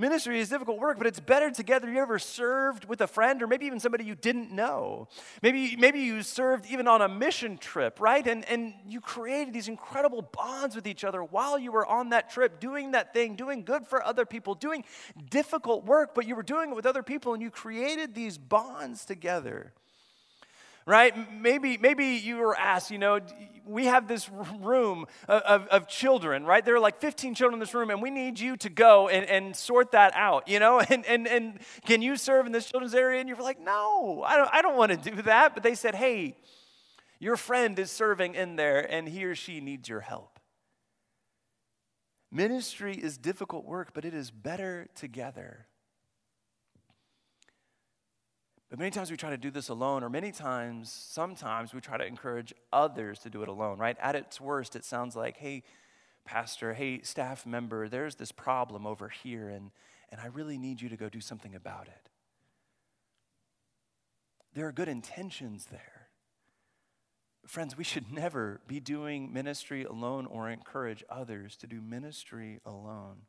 Ministry 0.00 0.40
is 0.40 0.48
difficult 0.48 0.78
work, 0.78 0.96
but 0.96 1.06
it's 1.06 1.20
better 1.20 1.50
together. 1.50 1.90
You 1.90 1.98
ever 1.98 2.18
served 2.18 2.86
with 2.86 3.02
a 3.02 3.06
friend 3.06 3.42
or 3.42 3.46
maybe 3.46 3.66
even 3.66 3.78
somebody 3.78 4.04
you 4.04 4.14
didn't 4.14 4.50
know? 4.50 5.08
Maybe, 5.42 5.76
maybe 5.76 6.00
you 6.00 6.22
served 6.22 6.64
even 6.70 6.88
on 6.88 7.02
a 7.02 7.08
mission 7.08 7.58
trip, 7.58 8.00
right? 8.00 8.26
And, 8.26 8.48
and 8.48 8.72
you 8.88 9.02
created 9.02 9.52
these 9.52 9.68
incredible 9.68 10.22
bonds 10.22 10.74
with 10.74 10.86
each 10.86 11.04
other 11.04 11.22
while 11.22 11.58
you 11.58 11.70
were 11.70 11.84
on 11.84 12.08
that 12.10 12.30
trip, 12.30 12.60
doing 12.60 12.92
that 12.92 13.12
thing, 13.12 13.36
doing 13.36 13.62
good 13.62 13.86
for 13.86 14.02
other 14.02 14.24
people, 14.24 14.54
doing 14.54 14.84
difficult 15.28 15.84
work, 15.84 16.14
but 16.14 16.26
you 16.26 16.34
were 16.34 16.42
doing 16.42 16.70
it 16.70 16.74
with 16.74 16.86
other 16.86 17.02
people 17.02 17.34
and 17.34 17.42
you 17.42 17.50
created 17.50 18.14
these 18.14 18.38
bonds 18.38 19.04
together 19.04 19.74
right? 20.86 21.14
Maybe, 21.40 21.76
maybe 21.76 22.06
you 22.16 22.38
were 22.38 22.56
asked, 22.56 22.90
you 22.90 22.98
know, 22.98 23.20
we 23.70 23.86
have 23.86 24.08
this 24.08 24.28
room 24.60 25.06
of, 25.28 25.66
of, 25.68 25.88
children, 25.88 26.44
right? 26.44 26.64
There 26.64 26.74
are 26.74 26.80
like 26.80 27.00
15 27.00 27.34
children 27.34 27.54
in 27.54 27.60
this 27.60 27.74
room, 27.74 27.90
and 27.90 28.02
we 28.02 28.10
need 28.10 28.38
you 28.38 28.56
to 28.58 28.68
go 28.68 29.08
and, 29.08 29.24
and 29.26 29.54
sort 29.54 29.92
that 29.92 30.12
out, 30.14 30.48
you 30.48 30.58
know? 30.58 30.80
And, 30.90 31.06
and, 31.06 31.28
and 31.28 31.60
can 31.86 32.02
you 32.02 32.16
serve 32.16 32.46
in 32.46 32.52
this 32.52 32.66
children's 32.66 32.94
area? 32.94 33.20
And 33.20 33.28
you're 33.28 33.40
like, 33.40 33.60
no, 33.60 34.24
I 34.26 34.36
don't, 34.36 34.50
I 34.52 34.60
don't 34.60 34.76
want 34.76 34.90
to 34.90 35.10
do 35.10 35.22
that. 35.22 35.54
But 35.54 35.62
they 35.62 35.76
said, 35.76 35.94
hey, 35.94 36.36
your 37.20 37.36
friend 37.36 37.78
is 37.78 37.92
serving 37.92 38.34
in 38.34 38.56
there, 38.56 38.80
and 38.90 39.08
he 39.08 39.24
or 39.24 39.36
she 39.36 39.60
needs 39.60 39.88
your 39.88 40.00
help. 40.00 40.40
Ministry 42.32 42.96
is 42.96 43.18
difficult 43.18 43.64
work, 43.64 43.90
but 43.94 44.04
it 44.04 44.14
is 44.14 44.30
better 44.30 44.88
together. 44.94 45.66
But 48.70 48.78
many 48.78 48.92
times 48.92 49.10
we 49.10 49.16
try 49.16 49.30
to 49.30 49.36
do 49.36 49.50
this 49.50 49.68
alone, 49.68 50.04
or 50.04 50.08
many 50.08 50.30
times, 50.30 50.90
sometimes 50.90 51.74
we 51.74 51.80
try 51.80 51.98
to 51.98 52.06
encourage 52.06 52.54
others 52.72 53.18
to 53.20 53.30
do 53.30 53.42
it 53.42 53.48
alone, 53.48 53.78
right? 53.78 53.96
At 54.00 54.14
its 54.14 54.40
worst, 54.40 54.76
it 54.76 54.84
sounds 54.84 55.16
like, 55.16 55.36
hey, 55.36 55.64
pastor, 56.24 56.72
hey, 56.74 57.00
staff 57.02 57.44
member, 57.44 57.88
there's 57.88 58.14
this 58.14 58.30
problem 58.30 58.86
over 58.86 59.08
here, 59.08 59.48
and, 59.48 59.72
and 60.12 60.20
I 60.20 60.26
really 60.26 60.56
need 60.56 60.80
you 60.80 60.88
to 60.88 60.96
go 60.96 61.08
do 61.08 61.20
something 61.20 61.56
about 61.56 61.88
it. 61.88 62.10
There 64.54 64.68
are 64.68 64.72
good 64.72 64.88
intentions 64.88 65.66
there. 65.66 66.08
Friends, 67.46 67.76
we 67.76 67.82
should 67.82 68.12
never 68.12 68.60
be 68.68 68.78
doing 68.78 69.32
ministry 69.32 69.82
alone 69.82 70.26
or 70.26 70.48
encourage 70.48 71.02
others 71.10 71.56
to 71.56 71.66
do 71.66 71.80
ministry 71.80 72.60
alone. 72.64 73.22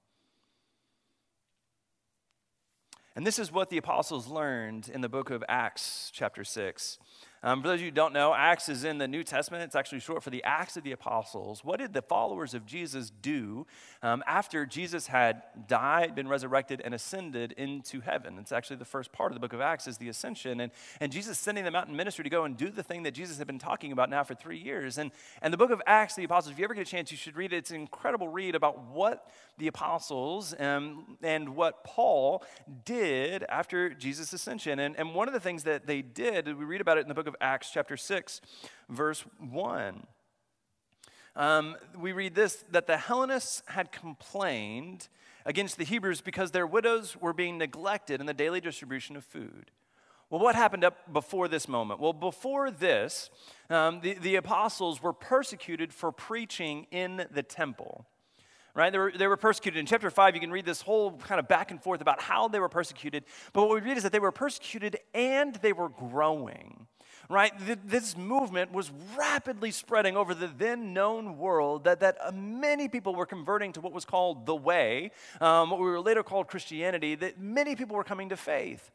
And 3.15 3.27
this 3.27 3.39
is 3.39 3.51
what 3.51 3.69
the 3.69 3.77
apostles 3.77 4.27
learned 4.27 4.87
in 4.87 5.01
the 5.01 5.09
book 5.09 5.31
of 5.31 5.43
Acts, 5.49 6.11
chapter 6.13 6.45
6. 6.45 6.97
Um, 7.43 7.63
for 7.63 7.69
those 7.69 7.75
of 7.75 7.81
you 7.81 7.87
who 7.87 7.91
don't 7.91 8.13
know, 8.13 8.35
Acts 8.35 8.69
is 8.69 8.83
in 8.83 8.99
the 8.99 9.07
New 9.07 9.23
Testament. 9.23 9.63
It's 9.63 9.75
actually 9.75 9.99
short 9.99 10.21
for 10.21 10.29
the 10.29 10.43
Acts 10.43 10.77
of 10.77 10.83
the 10.83 10.91
Apostles. 10.91 11.63
What 11.63 11.79
did 11.79 11.91
the 11.91 12.03
followers 12.03 12.53
of 12.53 12.67
Jesus 12.67 13.11
do 13.21 13.65
um, 14.03 14.23
after 14.27 14.63
Jesus 14.67 15.07
had 15.07 15.41
died, 15.67 16.13
been 16.13 16.27
resurrected, 16.27 16.83
and 16.85 16.93
ascended 16.93 17.53
into 17.53 18.01
heaven? 18.01 18.37
It's 18.37 18.51
actually 18.51 18.75
the 18.75 18.85
first 18.85 19.11
part 19.11 19.31
of 19.31 19.35
the 19.35 19.39
book 19.39 19.53
of 19.53 19.61
Acts 19.61 19.87
is 19.87 19.97
the 19.97 20.07
ascension. 20.09 20.61
And, 20.61 20.71
and 20.99 21.11
Jesus 21.11 21.39
sending 21.39 21.63
them 21.63 21.75
out 21.75 21.87
in 21.87 21.95
ministry 21.95 22.23
to 22.23 22.29
go 22.29 22.43
and 22.43 22.55
do 22.55 22.69
the 22.69 22.83
thing 22.83 23.01
that 23.03 23.15
Jesus 23.15 23.39
had 23.39 23.47
been 23.47 23.57
talking 23.57 23.91
about 23.91 24.11
now 24.11 24.23
for 24.23 24.35
three 24.35 24.59
years. 24.59 24.99
And, 24.99 25.09
and 25.41 25.51
the 25.51 25.57
book 25.57 25.71
of 25.71 25.81
Acts, 25.87 26.13
the 26.13 26.23
Apostles, 26.23 26.53
if 26.53 26.59
you 26.59 26.63
ever 26.63 26.75
get 26.75 26.87
a 26.87 26.91
chance, 26.91 27.09
you 27.09 27.17
should 27.17 27.35
read 27.35 27.53
it. 27.53 27.57
It's 27.57 27.71
an 27.71 27.77
incredible 27.77 28.27
read 28.27 28.53
about 28.53 28.85
what 28.85 29.27
the 29.57 29.67
apostles 29.67 30.55
um, 30.59 31.17
and 31.21 31.49
what 31.49 31.83
Paul 31.83 32.43
did 32.85 33.43
after 33.43 33.91
Jesus' 33.91 34.33
ascension. 34.33 34.79
And, 34.79 34.95
and 34.95 35.13
one 35.13 35.27
of 35.27 35.33
the 35.33 35.39
things 35.39 35.63
that 35.63 35.85
they 35.85 36.01
did, 36.01 36.47
we 36.47 36.65
read 36.65 36.81
about 36.81 36.97
it 36.97 37.01
in 37.01 37.07
the 37.07 37.13
book 37.13 37.27
of 37.27 37.30
of 37.31 37.37
Acts, 37.39 37.71
chapter 37.71 37.95
6, 37.95 38.41
verse 38.89 39.23
1. 39.39 40.05
Um, 41.37 41.77
we 41.97 42.11
read 42.11 42.35
this 42.35 42.65
that 42.71 42.87
the 42.87 42.97
Hellenists 42.97 43.63
had 43.67 43.93
complained 43.93 45.07
against 45.45 45.77
the 45.77 45.85
Hebrews 45.85 46.19
because 46.19 46.51
their 46.51 46.67
widows 46.67 47.15
were 47.15 47.31
being 47.31 47.57
neglected 47.57 48.19
in 48.19 48.25
the 48.25 48.33
daily 48.33 48.59
distribution 48.59 49.15
of 49.15 49.23
food. 49.23 49.71
Well, 50.29 50.41
what 50.41 50.55
happened 50.55 50.83
up 50.83 51.13
before 51.13 51.47
this 51.47 51.69
moment? 51.69 52.01
Well, 52.01 52.13
before 52.13 52.69
this, 52.69 53.29
um, 53.69 54.01
the, 54.01 54.15
the 54.15 54.35
apostles 54.35 55.01
were 55.01 55.13
persecuted 55.13 55.93
for 55.93 56.11
preaching 56.11 56.87
in 56.91 57.25
the 57.31 57.43
temple 57.43 58.05
right? 58.73 58.91
They 58.91 58.97
were, 58.97 59.11
they 59.11 59.27
were 59.27 59.37
persecuted. 59.37 59.79
In 59.79 59.85
chapter 59.85 60.09
5, 60.09 60.35
you 60.35 60.41
can 60.41 60.51
read 60.51 60.65
this 60.65 60.81
whole 60.81 61.17
kind 61.17 61.39
of 61.39 61.47
back 61.47 61.71
and 61.71 61.81
forth 61.81 62.01
about 62.01 62.21
how 62.21 62.47
they 62.47 62.59
were 62.59 62.69
persecuted. 62.69 63.25
But 63.53 63.67
what 63.67 63.75
we 63.75 63.81
read 63.81 63.97
is 63.97 64.03
that 64.03 64.11
they 64.11 64.19
were 64.19 64.31
persecuted 64.31 64.97
and 65.13 65.55
they 65.55 65.73
were 65.73 65.89
growing 65.89 66.87
right? 67.31 67.53
This 67.87 68.17
movement 68.17 68.73
was 68.73 68.91
rapidly 69.15 69.71
spreading 69.71 70.17
over 70.17 70.35
the 70.35 70.47
then 70.47 70.93
known 70.93 71.37
world 71.37 71.85
that, 71.85 72.01
that 72.01 72.17
uh, 72.21 72.31
many 72.33 72.89
people 72.89 73.15
were 73.15 73.25
converting 73.25 73.71
to 73.73 73.81
what 73.81 73.93
was 73.93 74.03
called 74.03 74.45
the 74.45 74.55
way, 74.55 75.11
um, 75.39 75.69
what 75.69 75.79
we 75.79 75.85
were 75.85 76.01
later 76.01 76.23
called 76.23 76.47
Christianity, 76.47 77.15
that 77.15 77.39
many 77.39 77.75
people 77.75 77.95
were 77.95 78.03
coming 78.03 78.29
to 78.29 78.37
faith. 78.37 78.91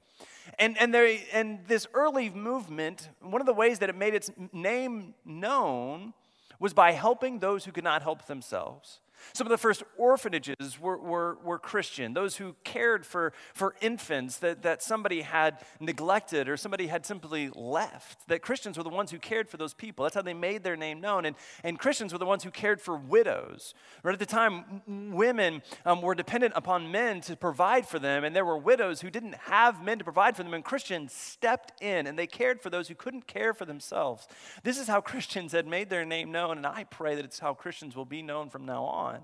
And, 0.59 0.79
and, 0.79 0.95
there, 0.95 1.19
and 1.33 1.61
this 1.67 1.87
early 1.95 2.31
movement, 2.31 3.09
one 3.21 3.41
of 3.41 3.47
the 3.47 3.55
ways 3.55 3.79
that 3.81 3.89
it 3.89 3.97
made 3.97 4.15
its 4.15 4.31
name 4.53 5.15
known 5.25 6.13
was 6.59 6.73
by 6.73 6.93
helping 6.93 7.39
those 7.39 7.65
who 7.65 7.73
could 7.73 7.85
not 7.85 8.03
help 8.03 8.27
themselves. 8.27 9.01
Some 9.35 9.47
of 9.47 9.51
the 9.51 9.59
first 9.59 9.83
orphanages 9.97 10.79
were, 10.81 10.97
were, 10.97 11.39
were, 11.45 11.59
Christian, 11.59 12.15
those 12.15 12.37
who 12.37 12.55
cared 12.65 13.05
for, 13.05 13.33
for 13.55 13.75
infants 13.81 14.39
that, 14.39 14.63
that 14.63 14.83
somebody 14.83 15.23
had 15.23 15.59
neglected 15.81 16.49
or 16.49 16.57
somebody 16.57 16.87
had 16.87 17.05
simply 17.05 17.51
left. 17.55 18.29
That 18.29 18.43
Christians 18.43 18.77
were 18.77 18.85
the 18.85 18.91
ones 18.91 19.11
who 19.11 19.19
cared 19.19 19.49
for 19.49 19.57
those 19.57 19.75
people. 19.75 20.05
That's 20.05 20.15
how 20.15 20.23
they 20.23 20.35
made 20.35 20.63
their 20.63 20.77
name 20.77 21.01
known. 21.01 21.25
And, 21.25 21.37
and 21.65 21.79
Christians 21.79 22.13
were 22.13 22.19
the 22.19 22.27
ones 22.27 22.45
who 22.45 22.51
cared 22.51 22.81
for 22.81 22.97
widows. 22.97 23.75
Right 24.03 24.13
at 24.13 24.19
the 24.19 24.27
time, 24.27 24.83
women 24.87 25.63
um, 25.85 26.03
were 26.03 26.15
dependent 26.15 26.55
upon 26.57 26.91
men 26.91 27.21
to 27.23 27.37
provide 27.37 27.87
for 27.87 27.99
them, 27.99 28.25
and 28.25 28.35
there 28.35 28.45
were 28.45 28.59
widows 28.59 29.01
who 29.01 29.11
didn't 29.11 29.35
have 29.35 29.83
men 29.83 29.99
to 29.99 30.05
provide 30.05 30.37
for 30.37 30.43
them, 30.43 30.55
and 30.55 30.65
Christians 30.65 31.13
stepped 31.13 31.73
in 31.83 32.07
and 32.07 32.19
they 32.19 32.27
cared 32.27 32.63
for 32.63 32.71
those 32.71 32.89
who 32.89 32.95
couldn't 32.95 33.27
care 33.27 33.55
for 33.55 33.65
themselves. 33.65 34.27
This 34.63 34.79
is 34.79 34.89
how 34.89 35.01
Christians 35.01 35.53
had 35.53 35.67
made 35.67 35.91
their 35.91 36.05
name 36.05 36.33
known, 36.33 36.59
and 36.59 36.67
I 36.67 36.85
pray 36.85 37.15
that 37.15 37.25
it's 37.25 37.39
how 37.39 37.55
Christians 37.55 37.97
will 37.97 38.05
be 38.05 38.23
known 38.23 38.51
from 38.51 38.65
now 38.65 38.85
on. 38.85 39.16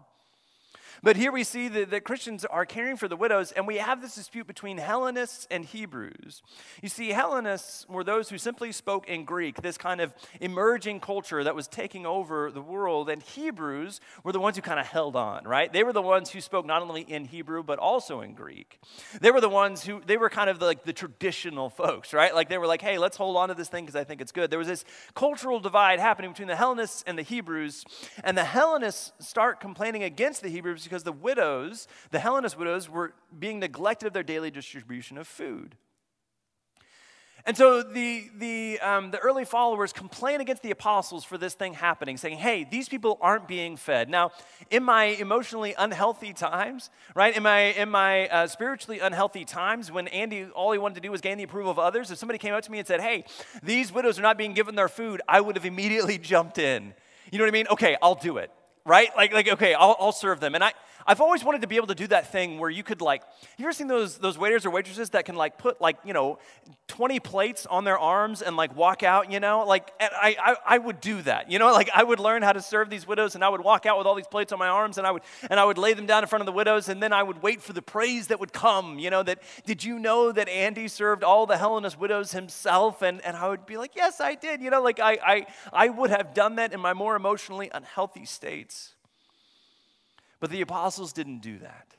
But 1.02 1.16
here 1.16 1.32
we 1.32 1.44
see 1.44 1.68
that, 1.68 1.90
that, 1.90 2.04
Christians 2.04 2.44
are 2.44 2.66
caring 2.66 2.96
for 2.96 3.08
the 3.08 3.16
widows, 3.16 3.52
and 3.52 3.66
we 3.66 3.76
have 3.76 4.02
this 4.02 4.14
dispute 4.14 4.46
between 4.46 4.78
Hellenists 4.78 5.46
and 5.50 5.64
Hebrews. 5.64 6.42
You 6.82 6.88
see, 6.88 7.10
Hellenists 7.10 7.88
were 7.88 8.04
those 8.04 8.28
who 8.28 8.38
simply 8.38 8.72
spoke 8.72 9.08
in 9.08 9.24
Greek, 9.24 9.62
this 9.62 9.78
kind 9.78 10.00
of 10.00 10.12
emerging 10.40 11.00
culture 11.00 11.44
that 11.44 11.54
was 11.54 11.68
taking 11.68 12.04
over 12.04 12.50
the 12.50 12.60
world, 12.60 13.08
and 13.08 13.22
Hebrews 13.22 14.00
were 14.24 14.32
the 14.32 14.40
ones 14.40 14.56
who 14.56 14.62
kind 14.62 14.80
of 14.80 14.86
held 14.86 15.16
on, 15.16 15.44
right? 15.44 15.72
They 15.72 15.84
were 15.84 15.92
the 15.92 16.02
ones 16.02 16.30
who 16.30 16.40
spoke 16.40 16.66
not 16.66 16.82
only 16.82 17.02
in 17.02 17.24
Hebrew, 17.26 17.62
but 17.62 17.78
also 17.78 18.20
in 18.20 18.34
Greek. 18.34 18.80
They 19.20 19.30
were 19.30 19.40
the 19.40 19.48
ones 19.48 19.84
who, 19.84 20.02
they 20.04 20.16
were 20.16 20.30
kind 20.30 20.50
of 20.50 20.60
like 20.60 20.84
the 20.84 20.92
traditional 20.92 21.70
folks, 21.70 22.12
right? 22.12 22.34
Like 22.34 22.48
they 22.48 22.58
were 22.58 22.66
like, 22.66 22.82
hey, 22.82 22.98
let's 22.98 23.16
hold 23.16 23.36
on 23.36 23.48
to 23.48 23.54
this 23.54 23.68
thing 23.68 23.84
because 23.84 23.96
I 23.96 24.04
think 24.04 24.20
it's 24.20 24.32
good. 24.32 24.50
There 24.50 24.58
was 24.58 24.68
this 24.68 24.84
cultural 25.14 25.60
divide 25.60 26.00
happening 26.00 26.32
between 26.32 26.48
the 26.48 26.56
Hellenists 26.56 27.04
and 27.06 27.16
the 27.16 27.22
Hebrews, 27.22 27.84
and 28.24 28.36
the 28.36 28.44
Hellenists 28.44 29.12
start 29.20 29.60
complaining 29.60 30.02
against 30.02 30.42
the 30.42 30.48
Hebrews 30.48 30.81
because 30.84 31.02
the 31.02 31.12
widows, 31.12 31.88
the 32.10 32.18
Hellenist 32.18 32.58
widows, 32.58 32.88
were 32.88 33.12
being 33.38 33.60
neglected 33.60 34.08
of 34.08 34.12
their 34.12 34.22
daily 34.22 34.50
distribution 34.50 35.18
of 35.18 35.26
food. 35.26 35.76
And 37.44 37.56
so 37.56 37.82
the, 37.82 38.30
the, 38.36 38.78
um, 38.80 39.10
the 39.10 39.18
early 39.18 39.44
followers 39.44 39.92
complain 39.92 40.40
against 40.40 40.62
the 40.62 40.70
apostles 40.70 41.24
for 41.24 41.36
this 41.36 41.54
thing 41.54 41.74
happening, 41.74 42.16
saying, 42.16 42.38
hey, 42.38 42.64
these 42.70 42.88
people 42.88 43.18
aren't 43.20 43.48
being 43.48 43.76
fed. 43.76 44.08
Now, 44.08 44.30
in 44.70 44.84
my 44.84 45.06
emotionally 45.06 45.74
unhealthy 45.76 46.32
times, 46.32 46.88
right, 47.16 47.36
in 47.36 47.42
my, 47.42 47.72
in 47.72 47.88
my 47.88 48.28
uh, 48.28 48.46
spiritually 48.46 49.00
unhealthy 49.00 49.44
times, 49.44 49.90
when 49.90 50.06
Andy, 50.08 50.44
all 50.54 50.70
he 50.70 50.78
wanted 50.78 50.96
to 50.96 51.00
do 51.00 51.10
was 51.10 51.20
gain 51.20 51.36
the 51.36 51.44
approval 51.44 51.72
of 51.72 51.80
others, 51.80 52.12
if 52.12 52.18
somebody 52.18 52.38
came 52.38 52.54
up 52.54 52.62
to 52.62 52.70
me 52.70 52.78
and 52.78 52.86
said, 52.86 53.00
hey, 53.00 53.24
these 53.60 53.92
widows 53.92 54.20
are 54.20 54.22
not 54.22 54.38
being 54.38 54.54
given 54.54 54.76
their 54.76 54.88
food, 54.88 55.20
I 55.28 55.40
would 55.40 55.56
have 55.56 55.66
immediately 55.66 56.18
jumped 56.32 56.58
in. 56.58 56.94
You 57.32 57.38
know 57.38 57.44
what 57.44 57.50
I 57.50 57.52
mean? 57.52 57.66
Okay, 57.72 57.96
I'll 58.00 58.14
do 58.14 58.36
it 58.36 58.52
right? 58.84 59.08
Like, 59.16 59.32
like 59.32 59.48
okay, 59.48 59.74
I'll, 59.74 59.96
I'll 59.98 60.12
serve 60.12 60.40
them. 60.40 60.54
And 60.54 60.64
I, 60.64 60.72
I've 61.06 61.20
always 61.20 61.44
wanted 61.44 61.62
to 61.62 61.66
be 61.66 61.76
able 61.76 61.88
to 61.88 61.94
do 61.94 62.06
that 62.08 62.30
thing 62.30 62.58
where 62.58 62.70
you 62.70 62.82
could 62.82 63.00
like, 63.00 63.22
you 63.58 63.64
ever 63.64 63.72
seen 63.72 63.88
those, 63.88 64.18
those 64.18 64.38
waiters 64.38 64.66
or 64.66 64.70
waitresses 64.70 65.10
that 65.10 65.24
can 65.24 65.36
like 65.36 65.58
put 65.58 65.80
like, 65.80 65.96
you 66.04 66.12
know, 66.12 66.38
20 66.88 67.20
plates 67.20 67.66
on 67.66 67.84
their 67.84 67.98
arms 67.98 68.42
and 68.42 68.56
like 68.56 68.76
walk 68.76 69.02
out, 69.02 69.30
you 69.30 69.40
know? 69.40 69.64
Like, 69.64 69.90
I, 70.00 70.36
I, 70.40 70.56
I 70.66 70.78
would 70.78 71.00
do 71.00 71.22
that, 71.22 71.50
you 71.50 71.58
know? 71.58 71.72
Like 71.72 71.90
I 71.94 72.02
would 72.02 72.20
learn 72.20 72.42
how 72.42 72.52
to 72.52 72.60
serve 72.60 72.90
these 72.90 73.06
widows 73.06 73.34
and 73.34 73.42
I 73.42 73.48
would 73.48 73.62
walk 73.62 73.86
out 73.86 73.98
with 73.98 74.06
all 74.06 74.14
these 74.14 74.26
plates 74.26 74.52
on 74.52 74.58
my 74.58 74.68
arms 74.68 74.98
and 74.98 75.06
I 75.06 75.10
would, 75.10 75.22
and 75.50 75.58
I 75.58 75.64
would 75.64 75.78
lay 75.78 75.94
them 75.94 76.06
down 76.06 76.22
in 76.22 76.28
front 76.28 76.42
of 76.42 76.46
the 76.46 76.52
widows 76.52 76.88
and 76.88 77.02
then 77.02 77.12
I 77.12 77.22
would 77.22 77.42
wait 77.42 77.62
for 77.62 77.72
the 77.72 77.82
praise 77.82 78.28
that 78.28 78.40
would 78.40 78.52
come, 78.52 78.98
you 78.98 79.10
know, 79.10 79.22
that, 79.22 79.42
did 79.66 79.82
you 79.82 79.98
know 79.98 80.32
that 80.32 80.48
Andy 80.48 80.88
served 80.88 81.24
all 81.24 81.46
the 81.46 81.56
Hellenist 81.56 81.98
widows 81.98 82.32
himself? 82.32 83.02
And, 83.02 83.20
and 83.24 83.36
I 83.36 83.48
would 83.48 83.66
be 83.66 83.76
like, 83.76 83.92
yes, 83.96 84.20
I 84.20 84.34
did, 84.34 84.60
you 84.60 84.70
know, 84.70 84.82
like 84.82 85.00
I, 85.00 85.18
I, 85.24 85.46
I 85.72 85.88
would 85.88 86.10
have 86.10 86.34
done 86.34 86.56
that 86.56 86.72
in 86.72 86.80
my 86.80 86.92
more 86.92 87.16
emotionally 87.16 87.70
unhealthy 87.72 88.24
states. 88.24 88.94
But 90.42 90.50
the 90.50 90.60
apostles 90.60 91.12
didn't 91.12 91.38
do 91.38 91.60
that. 91.60 91.94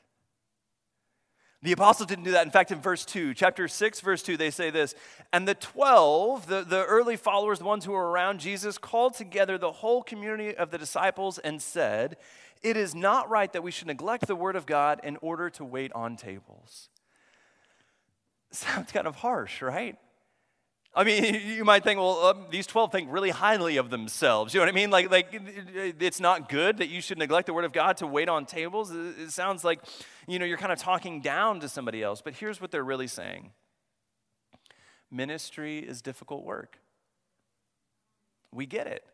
The 1.62 1.72
apostles 1.72 2.08
didn't 2.08 2.24
do 2.24 2.32
that. 2.32 2.44
In 2.44 2.50
fact, 2.50 2.72
in 2.72 2.78
verse 2.78 3.06
2, 3.06 3.32
chapter 3.32 3.68
6, 3.68 4.02
verse 4.02 4.22
2, 4.22 4.36
they 4.36 4.50
say 4.50 4.68
this 4.68 4.94
And 5.32 5.48
the 5.48 5.54
12, 5.54 6.46
the, 6.46 6.60
the 6.60 6.84
early 6.84 7.16
followers, 7.16 7.60
the 7.60 7.64
ones 7.64 7.86
who 7.86 7.92
were 7.92 8.10
around 8.10 8.40
Jesus, 8.40 8.76
called 8.76 9.14
together 9.14 9.56
the 9.56 9.72
whole 9.72 10.02
community 10.02 10.54
of 10.54 10.70
the 10.70 10.76
disciples 10.76 11.38
and 11.38 11.62
said, 11.62 12.18
It 12.62 12.76
is 12.76 12.94
not 12.94 13.30
right 13.30 13.50
that 13.54 13.62
we 13.62 13.70
should 13.70 13.86
neglect 13.86 14.26
the 14.26 14.36
word 14.36 14.56
of 14.56 14.66
God 14.66 15.00
in 15.02 15.16
order 15.22 15.48
to 15.48 15.64
wait 15.64 15.90
on 15.94 16.16
tables. 16.16 16.90
Sounds 18.50 18.92
kind 18.92 19.06
of 19.06 19.16
harsh, 19.16 19.62
right? 19.62 19.96
I 20.94 21.04
mean, 21.04 21.34
you 21.46 21.64
might 21.64 21.84
think, 21.84 21.98
well, 21.98 22.26
um, 22.26 22.46
these 22.50 22.66
12 22.66 22.92
think 22.92 23.12
really 23.12 23.30
highly 23.30 23.76
of 23.76 23.90
themselves. 23.90 24.54
You 24.54 24.60
know 24.60 24.66
what 24.66 24.72
I 24.72 24.74
mean? 24.74 24.90
Like, 24.90 25.10
like 25.10 25.28
it's 26.00 26.20
not 26.20 26.48
good 26.48 26.78
that 26.78 26.88
you 26.88 27.00
should 27.00 27.18
neglect 27.18 27.46
the 27.46 27.54
word 27.54 27.64
of 27.64 27.72
God 27.72 27.96
to 27.98 28.06
wait 28.06 28.28
on 28.28 28.46
tables. 28.46 28.90
It 28.90 29.30
sounds 29.30 29.64
like, 29.64 29.80
you 30.26 30.38
know, 30.38 30.44
you're 30.44 30.58
kind 30.58 30.72
of 30.72 30.78
talking 30.78 31.20
down 31.20 31.60
to 31.60 31.68
somebody 31.68 32.02
else. 32.02 32.20
But 32.22 32.34
here's 32.34 32.60
what 32.60 32.70
they're 32.70 32.84
really 32.84 33.08
saying 33.08 33.50
ministry 35.10 35.78
is 35.78 36.02
difficult 36.02 36.44
work. 36.44 36.78
We 38.52 38.66
get 38.66 38.86
it 38.86 39.04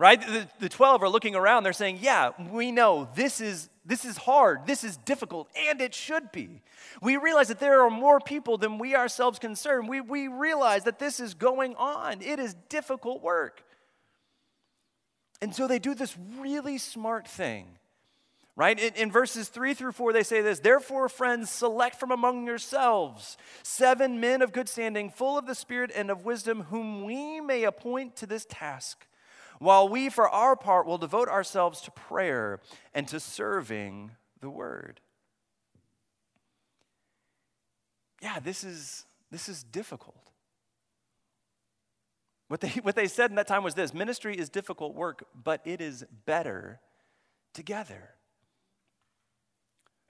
right? 0.00 0.18
The, 0.18 0.48
the 0.60 0.68
12 0.70 1.02
are 1.02 1.10
looking 1.10 1.36
around, 1.36 1.62
they're 1.62 1.74
saying, 1.74 1.98
Yeah, 2.00 2.30
we 2.50 2.72
know 2.72 3.08
this 3.14 3.40
is, 3.40 3.68
this 3.90 4.04
is 4.04 4.16
hard, 4.16 4.68
this 4.68 4.84
is 4.84 4.96
difficult, 4.98 5.48
and 5.68 5.80
it 5.80 5.96
should 5.96 6.30
be. 6.30 6.62
We 7.02 7.16
realize 7.16 7.48
that 7.48 7.58
there 7.58 7.82
are 7.82 7.90
more 7.90 8.20
people 8.20 8.56
than 8.56 8.78
we 8.78 8.94
ourselves 8.94 9.40
concern. 9.40 9.88
We, 9.88 10.00
we 10.00 10.28
realize 10.28 10.84
that 10.84 11.00
this 11.00 11.18
is 11.18 11.34
going 11.34 11.74
on, 11.74 12.22
it 12.22 12.38
is 12.38 12.54
difficult 12.68 13.20
work. 13.20 13.64
And 15.42 15.52
so 15.52 15.66
they 15.66 15.80
do 15.80 15.96
this 15.96 16.16
really 16.38 16.78
smart 16.78 17.26
thing. 17.26 17.66
Right? 18.54 18.78
In, 18.78 18.94
in, 18.94 19.10
verses 19.10 19.48
3 19.48 19.74
through 19.74 19.92
4, 19.92 20.12
they 20.12 20.22
say 20.22 20.40
this 20.40 20.60
Therefore, 20.60 21.08
friends, 21.08 21.50
select 21.50 21.98
from 21.98 22.12
among 22.12 22.46
yourselves 22.46 23.38
seven 23.64 24.20
men 24.20 24.40
of 24.40 24.52
good 24.52 24.68
standing, 24.68 25.10
full 25.10 25.36
of 25.36 25.46
the 25.46 25.54
Spirit 25.56 25.90
and 25.96 26.10
of 26.10 26.24
wisdom, 26.24 26.64
whom 26.64 27.04
we 27.04 27.40
may 27.40 27.64
appoint 27.64 28.14
to 28.16 28.26
this 28.26 28.46
task 28.48 29.06
while 29.60 29.88
we, 29.88 30.08
for 30.08 30.28
our 30.28 30.56
part, 30.56 30.86
will 30.86 30.98
devote 30.98 31.28
ourselves 31.28 31.82
to 31.82 31.90
prayer 31.90 32.60
and 32.94 33.06
to 33.08 33.20
serving 33.20 34.10
the 34.40 34.48
word. 34.48 35.00
Yeah, 38.22 38.38
this 38.40 38.64
is, 38.64 39.04
this 39.30 39.50
is 39.50 39.62
difficult. 39.62 40.30
What 42.48 42.60
they, 42.60 42.68
what 42.82 42.96
they 42.96 43.06
said 43.06 43.28
in 43.30 43.36
that 43.36 43.46
time 43.46 43.62
was 43.62 43.74
this 43.74 43.92
ministry 43.92 44.36
is 44.36 44.48
difficult 44.48 44.94
work, 44.94 45.26
but 45.34 45.60
it 45.66 45.82
is 45.82 46.04
better 46.24 46.80
together. 47.52 48.14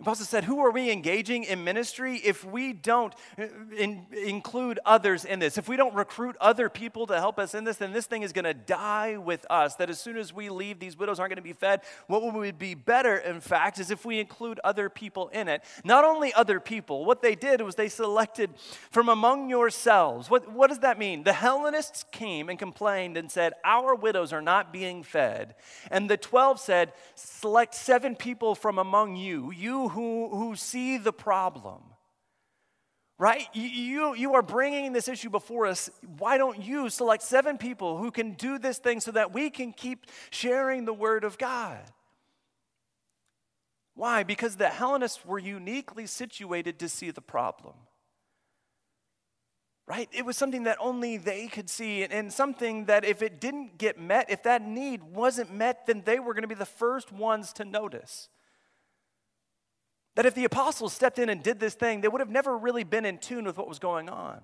Apostle 0.01 0.25
said, 0.25 0.45
Who 0.45 0.61
are 0.61 0.71
we 0.71 0.91
engaging 0.91 1.45
in 1.45 1.63
ministry 1.63 2.17
if 2.17 2.43
we 2.43 2.73
don't 2.73 3.15
uh, 3.39 3.45
in, 3.77 4.07
include 4.13 4.79
others 4.87 5.27
in 5.27 5.41
this? 5.41 5.59
If 5.59 5.69
we 5.69 5.77
don't 5.77 5.95
recruit 5.95 6.37
other 6.41 6.71
people 6.71 7.07
to 7.09 7.19
help 7.19 7.39
us 7.39 7.55
in 7.55 7.65
this, 7.65 7.77
then 7.77 7.93
this 7.93 8.07
thing 8.07 8.23
is 8.23 8.33
going 8.33 8.47
to 8.47 8.55
die 8.55 9.19
with 9.19 9.45
us. 9.51 9.75
That 9.75 9.91
as 9.91 10.01
soon 10.01 10.17
as 10.17 10.33
we 10.33 10.49
leave, 10.49 10.79
these 10.79 10.97
widows 10.97 11.21
aren't 11.21 11.31
going 11.31 11.37
to 11.37 11.43
be 11.43 11.53
fed. 11.53 11.83
What 12.07 12.23
would 12.33 12.59
be 12.59 12.75
better, 12.75 13.19
in 13.19 13.41
fact, 13.41 13.79
is 13.79 13.91
if 13.91 14.07
we 14.07 14.19
include 14.19 14.59
other 14.65 14.89
people 14.89 15.29
in 15.29 15.49
it. 15.49 15.63
Not 15.85 16.05
only 16.05 16.33
other 16.33 16.61
people, 16.61 17.05
what 17.05 17.21
they 17.21 17.35
did 17.35 17.61
was 17.61 17.75
they 17.75 17.91
selected 17.91 18.51
from 18.91 19.11
among 19.11 19.51
yourselves. 19.51 20.31
What, 20.31 20.51
what 20.51 20.69
does 20.69 20.79
that 20.79 20.99
mean? 20.99 21.25
The 21.25 21.35
Hellenists 21.35 22.07
came 22.11 22.49
and 22.49 22.59
complained 22.59 23.19
and 23.19 23.31
said, 23.31 23.53
Our 23.65 23.95
widows 23.95 24.33
are 24.33 24.41
not 24.41 24.73
being 24.73 25.03
fed. 25.03 25.57
And 25.91 26.09
the 26.09 26.17
12 26.17 26.59
said, 26.59 26.93
Select 27.17 27.75
seven 27.75 28.17
people 28.17 28.55
from 28.55 28.79
among 28.79 29.17
you. 29.17 29.51
You 29.51 29.90
who, 29.91 30.29
who 30.31 30.57
see 30.57 30.99
the 30.99 31.13
problem. 31.13 31.83
Right? 33.19 33.47
You, 33.53 34.15
you, 34.15 34.35
are 34.35 34.43
bringing 34.43 34.95
this 34.95 35.07
issue 35.07 35.29
before 35.29 35.67
us. 35.67 35.91
Why 36.19 36.39
don't 36.39 36.65
you 36.65 36.89
select 36.89 37.23
seven 37.23 37.59
people 37.59 37.99
who 37.99 38.11
can 38.11 38.33
do 38.33 38.59
this 38.59 38.79
thing 38.79 39.01
so 39.01 39.11
that 39.11 39.35
we 39.35 39.51
can 39.51 39.75
keep 39.75 40.07
sharing 40.31 40.87
the 40.87 40.95
Word 40.95 41.25
of 41.25 41.37
God? 41.37 41.81
Why? 43.95 44.23
Because 44.23 44.57
the 44.57 44.71
Hellenists 44.71 45.23
were 45.27 45.39
uniquely 45.39 46.07
situated 46.07 46.79
to 46.79 46.89
see 46.89 47.11
the 47.11 47.21
problem. 47.21 47.75
Right? 49.87 50.09
It 50.13 50.25
was 50.25 50.39
something 50.39 50.63
that 50.63 50.79
only 50.81 51.19
they 51.19 51.49
could 51.49 51.69
see, 51.69 52.05
and 52.05 52.33
something 52.33 52.87
that 52.87 53.05
if 53.05 53.21
it 53.21 53.39
didn't 53.39 53.77
get 53.77 54.01
met, 54.01 54.31
if 54.31 54.45
that 54.45 54.63
need 54.63 55.03
wasn't 55.03 55.53
met, 55.53 55.85
then 55.87 56.01
they 56.07 56.21
were 56.21 56.33
going 56.33 56.45
to 56.45 56.49
be 56.49 56.55
the 56.55 56.65
first 56.65 57.13
ones 57.13 57.53
to 57.55 57.67
notice. 57.67 58.31
That 60.21 60.27
if 60.27 60.35
the 60.35 60.45
apostles 60.45 60.93
stepped 60.93 61.19
in 61.19 61.31
and 61.31 61.43
did 61.43 61.59
this 61.61 61.73
thing, 61.73 62.03
they 62.03 62.09
would 62.09 62.21
have 62.21 62.29
never 62.29 62.59
really 62.59 62.85
been 62.85 63.07
in 63.07 63.17
tune 63.17 63.47
with 63.47 63.57
what 63.57 63.67
was 63.67 63.79
going 63.79 64.11
on 64.11 64.43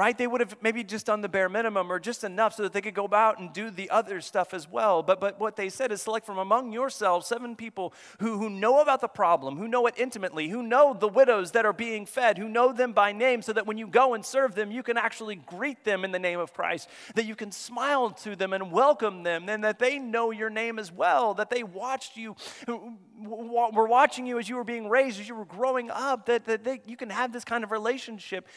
right? 0.00 0.16
They 0.16 0.26
would 0.26 0.40
have 0.40 0.56
maybe 0.62 0.82
just 0.82 1.04
done 1.04 1.20
the 1.20 1.28
bare 1.28 1.50
minimum 1.50 1.92
or 1.92 2.00
just 2.00 2.24
enough 2.24 2.54
so 2.54 2.62
that 2.62 2.72
they 2.72 2.80
could 2.80 2.94
go 2.94 3.06
out 3.12 3.38
and 3.38 3.52
do 3.52 3.70
the 3.70 3.90
other 3.90 4.22
stuff 4.22 4.54
as 4.54 4.66
well. 4.66 5.02
But, 5.02 5.20
but 5.20 5.38
what 5.38 5.56
they 5.56 5.68
said 5.68 5.92
is 5.92 6.00
select 6.00 6.24
from 6.24 6.38
among 6.38 6.72
yourselves 6.72 7.26
seven 7.26 7.54
people 7.54 7.92
who, 8.18 8.38
who 8.38 8.48
know 8.48 8.80
about 8.80 9.02
the 9.02 9.08
problem, 9.08 9.58
who 9.58 9.68
know 9.68 9.86
it 9.86 9.92
intimately, 9.98 10.48
who 10.48 10.62
know 10.62 10.96
the 10.98 11.06
widows 11.06 11.50
that 11.50 11.66
are 11.66 11.74
being 11.74 12.06
fed, 12.06 12.38
who 12.38 12.48
know 12.48 12.72
them 12.72 12.94
by 12.94 13.12
name, 13.12 13.42
so 13.42 13.52
that 13.52 13.66
when 13.66 13.76
you 13.76 13.86
go 13.86 14.14
and 14.14 14.24
serve 14.24 14.54
them, 14.54 14.70
you 14.70 14.82
can 14.82 14.96
actually 14.96 15.34
greet 15.36 15.84
them 15.84 16.02
in 16.02 16.12
the 16.12 16.18
name 16.18 16.40
of 16.40 16.54
Christ, 16.54 16.88
that 17.14 17.26
you 17.26 17.36
can 17.36 17.52
smile 17.52 18.08
to 18.22 18.34
them 18.34 18.54
and 18.54 18.72
welcome 18.72 19.22
them, 19.22 19.50
and 19.50 19.62
that 19.64 19.78
they 19.78 19.98
know 19.98 20.30
your 20.30 20.48
name 20.48 20.78
as 20.78 20.90
well, 20.90 21.34
that 21.34 21.50
they 21.50 21.62
watched 21.62 22.16
you, 22.16 22.36
were 22.66 23.86
watching 23.86 24.24
you 24.24 24.38
as 24.38 24.48
you 24.48 24.56
were 24.56 24.64
being 24.64 24.88
raised, 24.88 25.20
as 25.20 25.28
you 25.28 25.34
were 25.34 25.44
growing 25.44 25.90
up, 25.90 26.24
that, 26.24 26.46
that 26.46 26.64
they, 26.64 26.80
you 26.86 26.96
can 26.96 27.10
have 27.10 27.34
this 27.34 27.44
kind 27.44 27.64
of 27.64 27.70
relationship. 27.70 28.48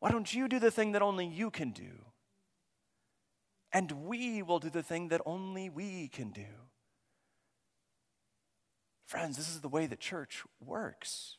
Why 0.00 0.10
don't 0.10 0.32
you 0.32 0.48
do 0.48 0.58
the 0.58 0.70
thing 0.70 0.92
that 0.92 1.02
only 1.02 1.26
you 1.26 1.50
can 1.50 1.70
do? 1.70 1.90
And 3.72 3.90
we 4.06 4.42
will 4.42 4.58
do 4.58 4.70
the 4.70 4.82
thing 4.82 5.08
that 5.08 5.20
only 5.26 5.68
we 5.68 6.08
can 6.08 6.30
do. 6.30 6.46
Friends, 9.06 9.36
this 9.36 9.48
is 9.48 9.60
the 9.60 9.68
way 9.68 9.86
the 9.86 9.96
church 9.96 10.44
works. 10.64 11.36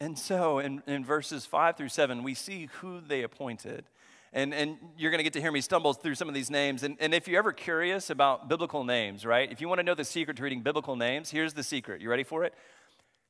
And 0.00 0.18
so 0.18 0.58
in, 0.58 0.82
in 0.86 1.04
verses 1.04 1.46
5 1.46 1.76
through 1.76 1.88
7, 1.88 2.22
we 2.22 2.34
see 2.34 2.68
who 2.80 3.00
they 3.00 3.22
appointed. 3.22 3.84
And, 4.32 4.52
and 4.54 4.76
you're 4.96 5.10
going 5.10 5.18
to 5.18 5.24
get 5.24 5.34
to 5.34 5.40
hear 5.40 5.52
me 5.52 5.60
stumble 5.60 5.92
through 5.92 6.14
some 6.14 6.28
of 6.28 6.34
these 6.34 6.50
names. 6.50 6.82
And, 6.82 6.96
and 7.00 7.14
if 7.14 7.28
you're 7.28 7.38
ever 7.38 7.52
curious 7.52 8.10
about 8.10 8.48
biblical 8.48 8.82
names, 8.82 9.26
right? 9.26 9.50
If 9.50 9.60
you 9.60 9.68
want 9.68 9.78
to 9.78 9.84
know 9.84 9.94
the 9.94 10.04
secret 10.04 10.36
to 10.38 10.42
reading 10.42 10.62
biblical 10.62 10.96
names, 10.96 11.30
here's 11.30 11.52
the 11.52 11.62
secret. 11.62 12.00
You 12.00 12.10
ready 12.10 12.24
for 12.24 12.44
it? 12.44 12.54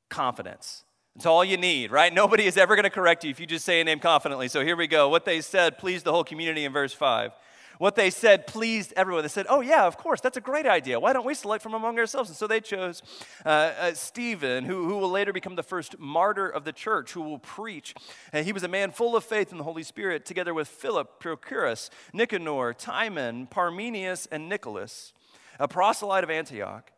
Confidence. 0.08 0.84
It's 1.16 1.26
all 1.26 1.44
you 1.44 1.58
need, 1.58 1.90
right? 1.90 2.12
Nobody 2.12 2.46
is 2.46 2.56
ever 2.56 2.74
going 2.74 2.84
to 2.84 2.90
correct 2.90 3.24
you 3.24 3.30
if 3.30 3.38
you 3.38 3.46
just 3.46 3.64
say 3.64 3.80
a 3.80 3.84
name 3.84 4.00
confidently. 4.00 4.48
So 4.48 4.64
here 4.64 4.76
we 4.76 4.86
go. 4.86 5.08
What 5.08 5.24
they 5.24 5.42
said 5.42 5.76
pleased 5.76 6.06
the 6.06 6.12
whole 6.12 6.24
community 6.24 6.64
in 6.64 6.72
verse 6.72 6.94
5. 6.94 7.32
What 7.78 7.96
they 7.96 8.10
said 8.10 8.46
pleased 8.46 8.92
everyone. 8.96 9.22
They 9.22 9.28
said, 9.28 9.46
Oh, 9.48 9.60
yeah, 9.60 9.86
of 9.86 9.98
course, 9.98 10.20
that's 10.20 10.36
a 10.36 10.40
great 10.40 10.66
idea. 10.66 11.00
Why 11.00 11.12
don't 11.12 11.26
we 11.26 11.34
select 11.34 11.62
from 11.62 11.74
among 11.74 11.98
ourselves? 11.98 12.30
And 12.30 12.36
so 12.36 12.46
they 12.46 12.60
chose 12.60 13.02
uh, 13.44 13.48
uh, 13.48 13.94
Stephen, 13.94 14.64
who, 14.64 14.88
who 14.88 14.98
will 14.98 15.10
later 15.10 15.32
become 15.32 15.56
the 15.56 15.62
first 15.62 15.98
martyr 15.98 16.48
of 16.48 16.64
the 16.64 16.72
church, 16.72 17.12
who 17.12 17.22
will 17.22 17.38
preach. 17.38 17.94
And 18.32 18.46
he 18.46 18.52
was 18.52 18.62
a 18.62 18.68
man 18.68 18.90
full 18.90 19.16
of 19.16 19.24
faith 19.24 19.52
in 19.52 19.58
the 19.58 19.64
Holy 19.64 19.82
Spirit, 19.82 20.24
together 20.24 20.54
with 20.54 20.68
Philip, 20.68 21.20
Prochorus, 21.20 21.90
Nicanor, 22.12 22.72
Timon, 22.72 23.48
Parmenius, 23.48 24.28
and 24.30 24.48
Nicholas, 24.48 25.12
a 25.58 25.66
proselyte 25.66 26.24
of 26.24 26.30
Antioch. 26.30 26.90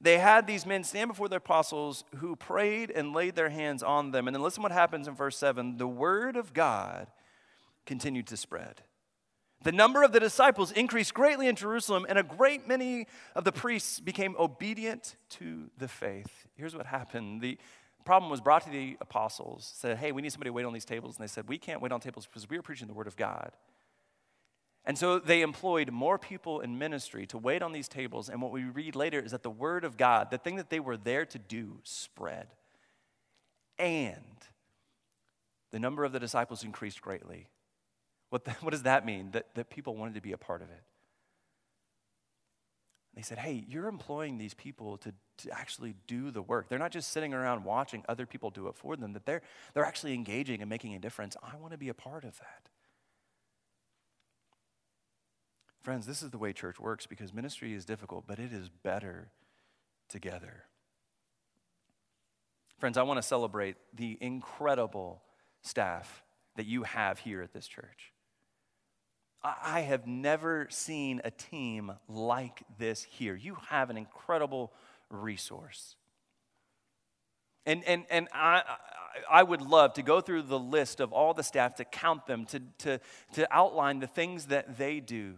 They 0.00 0.18
had 0.18 0.46
these 0.46 0.64
men 0.64 0.82
stand 0.82 1.08
before 1.08 1.28
the 1.28 1.36
apostles 1.36 2.04
who 2.16 2.34
prayed 2.34 2.90
and 2.90 3.12
laid 3.12 3.34
their 3.34 3.50
hands 3.50 3.82
on 3.82 4.12
them. 4.12 4.26
And 4.26 4.34
then 4.34 4.42
listen 4.42 4.62
what 4.62 4.72
happens 4.72 5.06
in 5.06 5.14
verse 5.14 5.36
7 5.36 5.76
the 5.76 5.88
word 5.88 6.36
of 6.36 6.54
God 6.54 7.08
continued 7.84 8.26
to 8.28 8.36
spread. 8.36 8.82
The 9.62 9.72
number 9.72 10.02
of 10.02 10.12
the 10.12 10.20
disciples 10.20 10.72
increased 10.72 11.12
greatly 11.12 11.46
in 11.46 11.54
Jerusalem, 11.54 12.06
and 12.08 12.18
a 12.18 12.22
great 12.22 12.66
many 12.66 13.06
of 13.34 13.44
the 13.44 13.52
priests 13.52 14.00
became 14.00 14.34
obedient 14.38 15.16
to 15.30 15.70
the 15.76 15.86
faith. 15.86 16.46
Here's 16.54 16.74
what 16.74 16.86
happened. 16.86 17.42
The 17.42 17.58
problem 18.06 18.30
was 18.30 18.40
brought 18.40 18.62
to 18.62 18.70
the 18.70 18.96
apostles, 19.02 19.70
said, 19.76 19.98
Hey, 19.98 20.12
we 20.12 20.22
need 20.22 20.32
somebody 20.32 20.48
to 20.48 20.54
wait 20.54 20.64
on 20.64 20.72
these 20.72 20.86
tables. 20.86 21.16
And 21.16 21.22
they 21.22 21.30
said, 21.30 21.46
We 21.46 21.58
can't 21.58 21.82
wait 21.82 21.92
on 21.92 22.00
tables 22.00 22.26
because 22.26 22.48
we 22.48 22.56
are 22.56 22.62
preaching 22.62 22.88
the 22.88 22.94
word 22.94 23.06
of 23.06 23.16
God. 23.16 23.52
And 24.90 24.98
so 24.98 25.20
they 25.20 25.42
employed 25.42 25.92
more 25.92 26.18
people 26.18 26.62
in 26.62 26.76
ministry 26.76 27.24
to 27.26 27.38
wait 27.38 27.62
on 27.62 27.70
these 27.70 27.86
tables. 27.86 28.28
And 28.28 28.42
what 28.42 28.50
we 28.50 28.64
read 28.64 28.96
later 28.96 29.20
is 29.20 29.30
that 29.30 29.44
the 29.44 29.48
word 29.48 29.84
of 29.84 29.96
God, 29.96 30.32
the 30.32 30.36
thing 30.36 30.56
that 30.56 30.68
they 30.68 30.80
were 30.80 30.96
there 30.96 31.24
to 31.26 31.38
do, 31.38 31.78
spread. 31.84 32.48
And 33.78 34.16
the 35.70 35.78
number 35.78 36.02
of 36.02 36.10
the 36.10 36.18
disciples 36.18 36.64
increased 36.64 37.00
greatly. 37.02 37.46
What, 38.30 38.44
the, 38.44 38.50
what 38.62 38.70
does 38.70 38.82
that 38.82 39.06
mean? 39.06 39.30
That, 39.30 39.54
that 39.54 39.70
people 39.70 39.94
wanted 39.94 40.14
to 40.14 40.20
be 40.20 40.32
a 40.32 40.36
part 40.36 40.60
of 40.60 40.70
it. 40.70 40.82
They 43.14 43.22
said, 43.22 43.38
hey, 43.38 43.64
you're 43.68 43.86
employing 43.86 44.38
these 44.38 44.54
people 44.54 44.96
to, 44.96 45.14
to 45.38 45.52
actually 45.52 45.94
do 46.08 46.32
the 46.32 46.42
work. 46.42 46.68
They're 46.68 46.80
not 46.80 46.90
just 46.90 47.12
sitting 47.12 47.32
around 47.32 47.62
watching 47.62 48.02
other 48.08 48.26
people 48.26 48.50
do 48.50 48.66
it 48.66 48.74
for 48.74 48.96
them, 48.96 49.12
that 49.12 49.24
they're, 49.24 49.42
they're 49.72 49.86
actually 49.86 50.14
engaging 50.14 50.60
and 50.60 50.68
making 50.68 50.96
a 50.96 50.98
difference. 50.98 51.36
I 51.44 51.54
want 51.58 51.70
to 51.74 51.78
be 51.78 51.90
a 51.90 51.94
part 51.94 52.24
of 52.24 52.36
that. 52.38 52.70
Friends, 55.82 56.06
this 56.06 56.22
is 56.22 56.30
the 56.30 56.38
way 56.38 56.52
church 56.52 56.78
works 56.78 57.06
because 57.06 57.32
ministry 57.32 57.74
is 57.74 57.84
difficult, 57.84 58.24
but 58.26 58.38
it 58.38 58.52
is 58.52 58.68
better 58.68 59.30
together. 60.08 60.64
Friends, 62.78 62.98
I 62.98 63.02
want 63.02 63.18
to 63.18 63.22
celebrate 63.22 63.76
the 63.94 64.18
incredible 64.20 65.22
staff 65.62 66.22
that 66.56 66.66
you 66.66 66.82
have 66.82 67.18
here 67.18 67.42
at 67.42 67.52
this 67.52 67.66
church. 67.66 68.12
I 69.42 69.80
have 69.80 70.06
never 70.06 70.66
seen 70.68 71.22
a 71.24 71.30
team 71.30 71.92
like 72.08 72.62
this 72.78 73.02
here. 73.02 73.34
You 73.34 73.56
have 73.68 73.88
an 73.88 73.96
incredible 73.96 74.72
resource. 75.08 75.96
And, 77.64 77.82
and, 77.84 78.04
and 78.10 78.28
I, 78.34 78.62
I 79.30 79.42
would 79.42 79.62
love 79.62 79.94
to 79.94 80.02
go 80.02 80.20
through 80.20 80.42
the 80.42 80.58
list 80.58 81.00
of 81.00 81.12
all 81.12 81.32
the 81.32 81.42
staff, 81.42 81.76
to 81.76 81.84
count 81.84 82.26
them, 82.26 82.44
to, 82.46 82.60
to, 82.78 83.00
to 83.34 83.48
outline 83.50 84.00
the 84.00 84.06
things 84.06 84.46
that 84.46 84.76
they 84.76 85.00
do. 85.00 85.36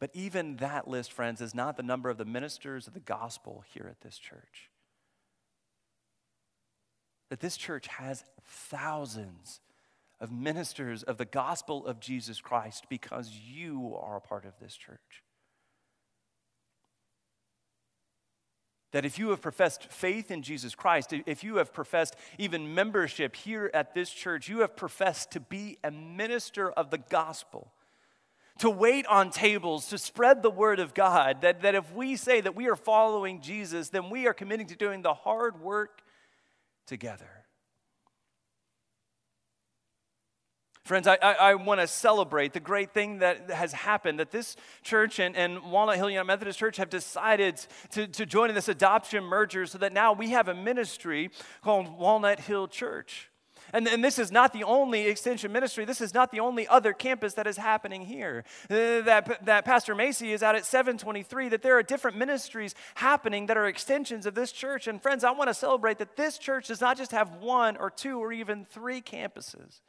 But 0.00 0.10
even 0.14 0.56
that 0.56 0.88
list, 0.88 1.12
friends, 1.12 1.42
is 1.42 1.54
not 1.54 1.76
the 1.76 1.82
number 1.82 2.08
of 2.08 2.16
the 2.16 2.24
ministers 2.24 2.86
of 2.86 2.94
the 2.94 3.00
gospel 3.00 3.62
here 3.72 3.86
at 3.88 4.00
this 4.00 4.18
church. 4.18 4.70
That 7.28 7.40
this 7.40 7.58
church 7.58 7.86
has 7.86 8.24
thousands 8.42 9.60
of 10.20 10.32
ministers 10.32 11.02
of 11.02 11.18
the 11.18 11.26
gospel 11.26 11.86
of 11.86 12.00
Jesus 12.00 12.40
Christ 12.40 12.86
because 12.88 13.30
you 13.30 13.94
are 14.00 14.16
a 14.16 14.20
part 14.20 14.46
of 14.46 14.54
this 14.58 14.74
church. 14.74 15.22
That 18.92 19.04
if 19.04 19.18
you 19.18 19.30
have 19.30 19.40
professed 19.40 19.84
faith 19.92 20.30
in 20.30 20.42
Jesus 20.42 20.74
Christ, 20.74 21.12
if 21.26 21.44
you 21.44 21.56
have 21.56 21.72
professed 21.72 22.16
even 22.38 22.74
membership 22.74 23.36
here 23.36 23.70
at 23.72 23.94
this 23.94 24.10
church, 24.10 24.48
you 24.48 24.60
have 24.60 24.76
professed 24.76 25.30
to 25.32 25.40
be 25.40 25.78
a 25.84 25.90
minister 25.90 26.70
of 26.72 26.90
the 26.90 26.98
gospel, 26.98 27.72
to 28.58 28.70
wait 28.70 29.06
on 29.06 29.30
tables, 29.30 29.88
to 29.88 29.98
spread 29.98 30.42
the 30.42 30.50
word 30.50 30.80
of 30.80 30.94
God. 30.94 31.40
That, 31.42 31.62
that 31.62 31.74
if 31.74 31.92
we 31.94 32.16
say 32.16 32.40
that 32.40 32.54
we 32.54 32.68
are 32.68 32.76
following 32.76 33.40
Jesus, 33.40 33.88
then 33.88 34.10
we 34.10 34.26
are 34.26 34.34
committing 34.34 34.66
to 34.66 34.76
doing 34.76 35.02
the 35.02 35.14
hard 35.14 35.60
work 35.60 36.02
together. 36.86 37.40
Friends, 40.90 41.06
I, 41.06 41.18
I, 41.22 41.32
I 41.34 41.54
want 41.54 41.80
to 41.80 41.86
celebrate 41.86 42.52
the 42.52 42.58
great 42.58 42.92
thing 42.92 43.20
that 43.20 43.48
has 43.48 43.72
happened 43.72 44.18
that 44.18 44.32
this 44.32 44.56
church 44.82 45.20
and, 45.20 45.36
and 45.36 45.70
Walnut 45.70 45.94
Hill 45.94 46.10
United 46.10 46.26
Methodist 46.26 46.58
Church 46.58 46.78
have 46.78 46.90
decided 46.90 47.64
to, 47.92 48.08
to 48.08 48.26
join 48.26 48.48
in 48.48 48.56
this 48.56 48.68
adoption 48.68 49.22
merger 49.22 49.66
so 49.66 49.78
that 49.78 49.92
now 49.92 50.12
we 50.12 50.30
have 50.30 50.48
a 50.48 50.54
ministry 50.54 51.30
called 51.62 51.96
Walnut 51.96 52.40
Hill 52.40 52.66
Church. 52.66 53.29
And, 53.72 53.86
and 53.88 54.04
this 54.04 54.18
is 54.18 54.32
not 54.32 54.52
the 54.52 54.64
only 54.64 55.06
extension 55.06 55.52
ministry. 55.52 55.84
This 55.84 56.00
is 56.00 56.14
not 56.14 56.30
the 56.30 56.40
only 56.40 56.66
other 56.68 56.92
campus 56.92 57.34
that 57.34 57.46
is 57.46 57.56
happening 57.56 58.04
here. 58.04 58.44
Uh, 58.64 59.02
that, 59.02 59.44
that 59.44 59.64
Pastor 59.64 59.94
Macy 59.94 60.32
is 60.32 60.42
out 60.42 60.54
at 60.54 60.64
723, 60.64 61.48
that 61.50 61.62
there 61.62 61.76
are 61.76 61.82
different 61.82 62.16
ministries 62.16 62.74
happening 62.94 63.46
that 63.46 63.56
are 63.56 63.66
extensions 63.66 64.26
of 64.26 64.34
this 64.34 64.52
church. 64.52 64.86
And 64.86 65.00
friends, 65.00 65.24
I 65.24 65.30
want 65.30 65.48
to 65.48 65.54
celebrate 65.54 65.98
that 65.98 66.16
this 66.16 66.38
church 66.38 66.68
does 66.68 66.80
not 66.80 66.96
just 66.96 67.12
have 67.12 67.36
one 67.36 67.76
or 67.76 67.90
two 67.90 68.18
or 68.18 68.32
even 68.32 68.64
three 68.64 69.00
campuses 69.00 69.80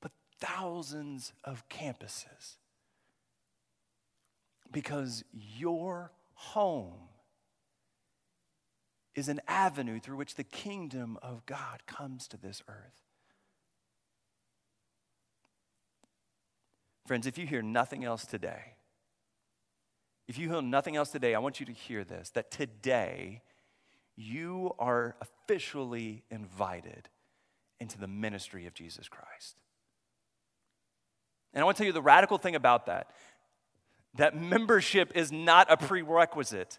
but 0.00 0.12
thousands 0.40 1.32
of 1.44 1.68
campuses 1.68 2.56
because 4.70 5.24
your 5.32 6.12
home 6.34 7.07
is 9.18 9.28
an 9.28 9.40
avenue 9.48 9.98
through 9.98 10.16
which 10.16 10.36
the 10.36 10.44
kingdom 10.44 11.18
of 11.22 11.44
God 11.44 11.82
comes 11.86 12.28
to 12.28 12.36
this 12.36 12.62
earth. 12.68 13.02
Friends, 17.06 17.26
if 17.26 17.36
you 17.36 17.46
hear 17.46 17.62
nothing 17.62 18.04
else 18.04 18.24
today, 18.24 18.76
if 20.28 20.38
you 20.38 20.48
hear 20.48 20.62
nothing 20.62 20.94
else 20.94 21.10
today, 21.10 21.34
I 21.34 21.38
want 21.40 21.58
you 21.58 21.66
to 21.66 21.72
hear 21.72 22.04
this 22.04 22.30
that 22.30 22.50
today 22.50 23.42
you 24.14 24.72
are 24.78 25.16
officially 25.20 26.22
invited 26.30 27.08
into 27.80 27.98
the 27.98 28.08
ministry 28.08 28.66
of 28.66 28.74
Jesus 28.74 29.08
Christ. 29.08 29.56
And 31.54 31.62
I 31.62 31.64
want 31.64 31.76
to 31.76 31.82
tell 31.82 31.86
you 31.86 31.92
the 31.92 32.02
radical 32.02 32.38
thing 32.38 32.54
about 32.54 32.86
that 32.86 33.10
that 34.14 34.36
membership 34.36 35.12
is 35.14 35.30
not 35.32 35.70
a 35.70 35.76
prerequisite 35.76 36.78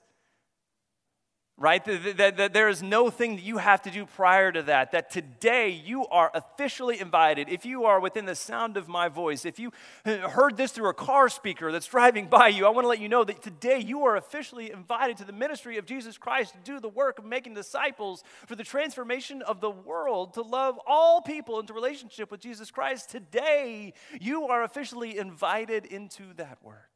right? 1.59 1.83
That, 1.83 2.53
there 2.53 2.69
is 2.69 2.81
no 2.81 3.09
thing 3.09 3.35
that 3.35 3.43
you 3.43 3.57
have 3.57 3.81
to 3.81 3.91
do 3.91 4.05
prior 4.05 4.51
to 4.51 4.63
that. 4.63 4.93
That 4.93 5.11
today 5.11 5.69
you 5.69 6.07
are 6.07 6.31
officially 6.33 6.99
invited. 6.99 7.49
If 7.49 7.65
you 7.65 7.83
are 7.83 7.99
within 7.99 8.25
the 8.25 8.35
sound 8.35 8.77
of 8.77 8.87
my 8.87 9.09
voice, 9.09 9.43
if 9.43 9.59
you 9.59 9.73
uh, 10.05 10.29
heard 10.29 10.55
this 10.55 10.71
through 10.71 10.89
a 10.89 10.93
car 10.93 11.27
speaker 11.27 11.71
that's 11.71 11.85
driving 11.85 12.27
by 12.27 12.47
you, 12.47 12.65
I 12.65 12.69
want 12.69 12.85
to 12.85 12.89
let 12.89 12.99
you 12.99 13.09
know 13.09 13.25
that 13.25 13.41
today 13.43 13.79
you 13.79 14.05
are 14.05 14.15
officially 14.15 14.71
invited 14.71 15.17
to 15.17 15.25
the 15.25 15.33
ministry 15.33 15.77
of 15.77 15.85
Jesus 15.85 16.17
Christ 16.17 16.53
to 16.53 16.59
do 16.63 16.79
the 16.79 16.89
work 16.89 17.19
of 17.19 17.25
making 17.25 17.55
disciples 17.55 18.23
for 18.47 18.55
the 18.55 18.63
transformation 18.63 19.41
of 19.41 19.59
the 19.59 19.69
world, 19.69 20.35
to 20.35 20.41
love 20.41 20.79
all 20.87 21.21
people 21.21 21.59
into 21.59 21.73
relationship 21.73 22.31
with 22.31 22.39
Jesus 22.39 22.71
Christ. 22.71 23.09
Today 23.09 23.93
you 24.21 24.45
are 24.47 24.63
officially 24.63 25.17
invited 25.17 25.85
into 25.85 26.33
that 26.37 26.57
work. 26.63 26.88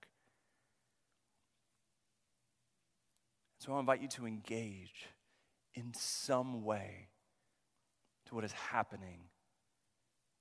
So 3.65 3.73
I 3.73 3.79
invite 3.79 4.01
you 4.01 4.09
to 4.09 4.27
engage 4.27 5.07
in 5.73 5.93
some 5.93 6.65
way 6.65 7.07
to 8.25 8.35
what 8.35 8.43
is 8.43 8.51
happening 8.51 9.19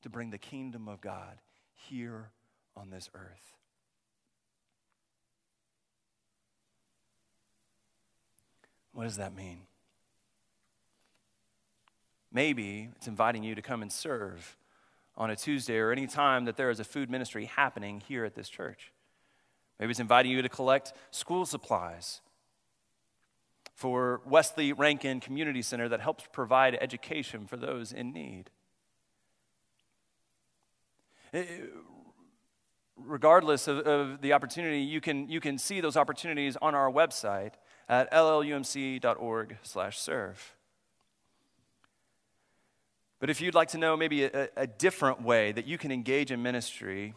to 0.02 0.08
bring 0.08 0.30
the 0.30 0.38
kingdom 0.38 0.88
of 0.88 1.00
God 1.00 1.38
here 1.72 2.30
on 2.76 2.90
this 2.90 3.08
earth. 3.14 3.54
What 8.92 9.04
does 9.04 9.18
that 9.18 9.36
mean? 9.36 9.60
Maybe 12.32 12.88
it's 12.96 13.06
inviting 13.06 13.44
you 13.44 13.54
to 13.54 13.62
come 13.62 13.82
and 13.82 13.92
serve 13.92 14.56
on 15.16 15.30
a 15.30 15.36
Tuesday 15.36 15.78
or 15.78 15.92
any 15.92 16.08
time 16.08 16.44
that 16.46 16.56
there 16.56 16.70
is 16.70 16.80
a 16.80 16.84
food 16.84 17.08
ministry 17.08 17.44
happening 17.44 18.02
here 18.08 18.24
at 18.24 18.34
this 18.34 18.48
church. 18.48 18.90
Maybe 19.78 19.92
it's 19.92 20.00
inviting 20.00 20.32
you 20.32 20.42
to 20.42 20.48
collect 20.48 20.92
school 21.12 21.46
supplies 21.46 22.20
for 23.82 24.20
Wesley 24.24 24.72
Rankin 24.72 25.18
Community 25.18 25.60
Center 25.60 25.88
that 25.88 26.00
helps 26.00 26.22
provide 26.30 26.78
education 26.80 27.48
for 27.48 27.56
those 27.56 27.92
in 27.92 28.12
need. 28.12 28.48
Eh, 31.34 31.42
regardless 32.96 33.66
of, 33.66 33.78
of, 33.78 34.20
the 34.20 34.34
opportunity, 34.34 34.78
you 34.78 35.00
can, 35.00 35.28
you 35.28 35.40
can 35.40 35.58
see 35.58 35.80
those 35.80 35.96
opportunities 35.96 36.56
on 36.62 36.76
our 36.76 36.92
website 36.92 37.54
at 37.88 38.08
llumc.org 38.12 39.56
slash 39.64 39.98
serve. 39.98 40.54
But 43.18 43.30
if 43.30 43.40
you'd 43.40 43.56
like 43.56 43.70
to 43.70 43.78
know 43.78 43.96
maybe 43.96 44.22
a, 44.22 44.48
a 44.56 44.68
different 44.68 45.22
way 45.22 45.50
that 45.50 45.66
you 45.66 45.76
can 45.76 45.90
engage 45.90 46.30
in 46.30 46.40
ministry, 46.40 47.14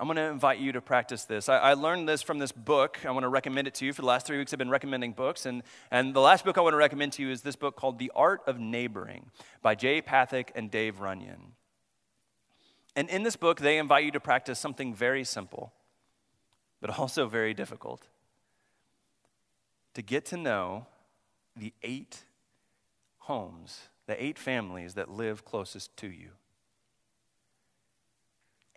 I'm 0.00 0.06
going 0.06 0.16
to 0.16 0.22
invite 0.22 0.58
you 0.58 0.72
to 0.72 0.80
practice 0.80 1.24
this. 1.24 1.50
I, 1.50 1.58
I, 1.58 1.74
learned 1.74 2.08
this 2.08 2.22
from 2.22 2.38
this 2.38 2.52
book. 2.52 3.00
I 3.04 3.10
want 3.10 3.24
to 3.24 3.28
recommend 3.28 3.68
it 3.68 3.74
to 3.74 3.84
you. 3.84 3.92
For 3.92 4.00
the 4.00 4.08
last 4.08 4.26
three 4.26 4.38
weeks, 4.38 4.50
I've 4.50 4.58
been 4.58 4.70
recommending 4.70 5.12
books. 5.12 5.44
And, 5.44 5.62
and 5.90 6.14
the 6.14 6.22
last 6.22 6.42
book 6.42 6.56
I 6.56 6.62
want 6.62 6.72
to 6.72 6.78
recommend 6.78 7.12
to 7.14 7.22
you 7.22 7.30
is 7.30 7.42
this 7.42 7.54
book 7.54 7.76
called 7.76 7.98
The 7.98 8.10
Art 8.16 8.40
of 8.46 8.58
Neighboring 8.58 9.30
by 9.60 9.74
Jay 9.74 10.00
Pathak 10.00 10.52
and 10.54 10.70
Dave 10.70 11.00
Runyon. 11.00 11.52
And 12.96 13.10
in 13.10 13.24
this 13.24 13.36
book, 13.36 13.60
they 13.60 13.76
invite 13.76 14.06
you 14.06 14.10
to 14.12 14.20
practice 14.20 14.58
something 14.58 14.94
very 14.94 15.22
simple, 15.22 15.70
but 16.80 16.88
also 16.98 17.26
very 17.26 17.52
difficult 17.52 18.08
to 19.92 20.00
get 20.00 20.24
to 20.26 20.38
know 20.38 20.86
the 21.54 21.74
eight 21.82 22.24
homes, 23.18 23.88
the 24.06 24.22
eight 24.22 24.38
families 24.38 24.94
that 24.94 25.10
live 25.10 25.44
closest 25.44 25.94
to 25.98 26.06
you 26.06 26.30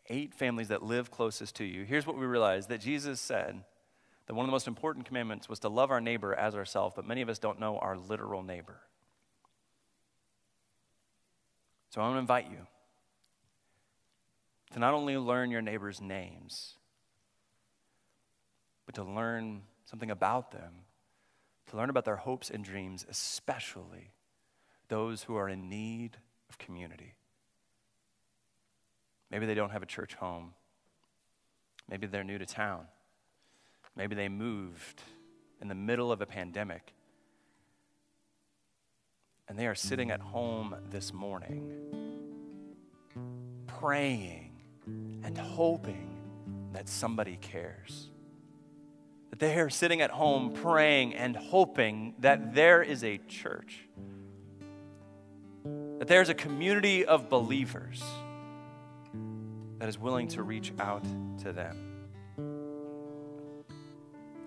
eight 0.10 0.34
families 0.34 0.68
that 0.68 0.84
live 0.84 1.12
closest 1.12 1.56
to 1.58 1.64
you, 1.64 1.84
here's 1.84 2.06
what 2.06 2.18
we 2.18 2.26
realize 2.26 2.68
that 2.68 2.82
Jesus 2.82 3.22
said 3.22 3.64
that 4.26 4.34
one 4.34 4.46
of 4.46 4.48
the 4.48 4.54
most 4.54 4.68
important 4.68 5.06
commandments 5.06 5.50
was 5.50 5.60
to 5.60 5.70
love 5.70 5.92
our 5.92 6.02
neighbor 6.02 6.34
as 6.34 6.56
ourselves, 6.56 6.94
but 6.96 7.06
many 7.06 7.22
of 7.22 7.30
us 7.30 7.40
don't 7.40 7.60
know 7.60 7.78
our 7.78 7.98
literal 7.98 8.42
neighbor. 8.42 8.80
So 11.90 12.02
I 12.02 12.06
want 12.06 12.16
to 12.16 12.20
invite 12.20 12.50
you 12.50 12.66
to 14.72 14.80
not 14.80 14.94
only 14.94 15.18
learn 15.18 15.52
your 15.52 15.62
neighbor's 15.62 16.02
names, 16.02 16.76
but 18.86 18.96
to 18.96 19.04
learn 19.04 19.62
something 19.86 20.10
about 20.10 20.52
them, 20.52 20.74
to 21.70 21.78
learn 21.78 21.90
about 21.90 22.06
their 22.06 22.16
hopes 22.16 22.50
and 22.50 22.64
dreams, 22.64 23.06
especially 23.10 24.12
those 24.88 25.24
who 25.24 25.36
are 25.36 25.50
in 25.50 25.70
need 25.70 26.18
of 26.50 26.58
community. 26.58 27.14
Maybe 29.34 29.48
they 29.48 29.56
don't 29.56 29.72
have 29.72 29.82
a 29.82 29.88
church 29.88 30.14
home. 30.14 30.54
Maybe 31.90 32.06
they're 32.06 32.24
new 32.24 32.38
to 32.38 32.46
town. 32.46 32.86
Maybe 33.96 34.14
they 34.14 34.30
moved 34.30 35.02
in 35.60 35.68
the 35.68 35.74
middle 35.74 36.12
of 36.12 36.22
a 36.22 36.28
pandemic. 36.28 36.94
And 39.50 39.58
they 39.58 39.66
are 39.66 39.74
sitting 39.74 40.12
at 40.12 40.22
home 40.22 40.76
this 40.92 41.12
morning, 41.12 41.72
praying 43.66 44.52
and 45.24 45.36
hoping 45.36 46.16
that 46.74 46.88
somebody 46.88 47.40
cares, 47.42 48.12
that 49.32 49.40
they 49.40 49.60
are 49.60 49.72
sitting 49.72 50.02
at 50.02 50.12
home 50.12 50.54
praying 50.54 51.16
and 51.16 51.36
hoping 51.36 52.14
that 52.20 52.54
there 52.54 52.84
is 52.84 53.04
a 53.04 53.18
church, 53.28 53.80
that 55.98 56.08
there's 56.08 56.30
a 56.30 56.36
community 56.36 57.04
of 57.04 57.32
believers 57.32 58.04
that 59.84 59.90
is 59.90 60.00
willing 60.00 60.30
to 60.30 60.44
reach 60.44 60.72
out 60.80 61.04
to 61.38 61.52
them. 61.52 61.76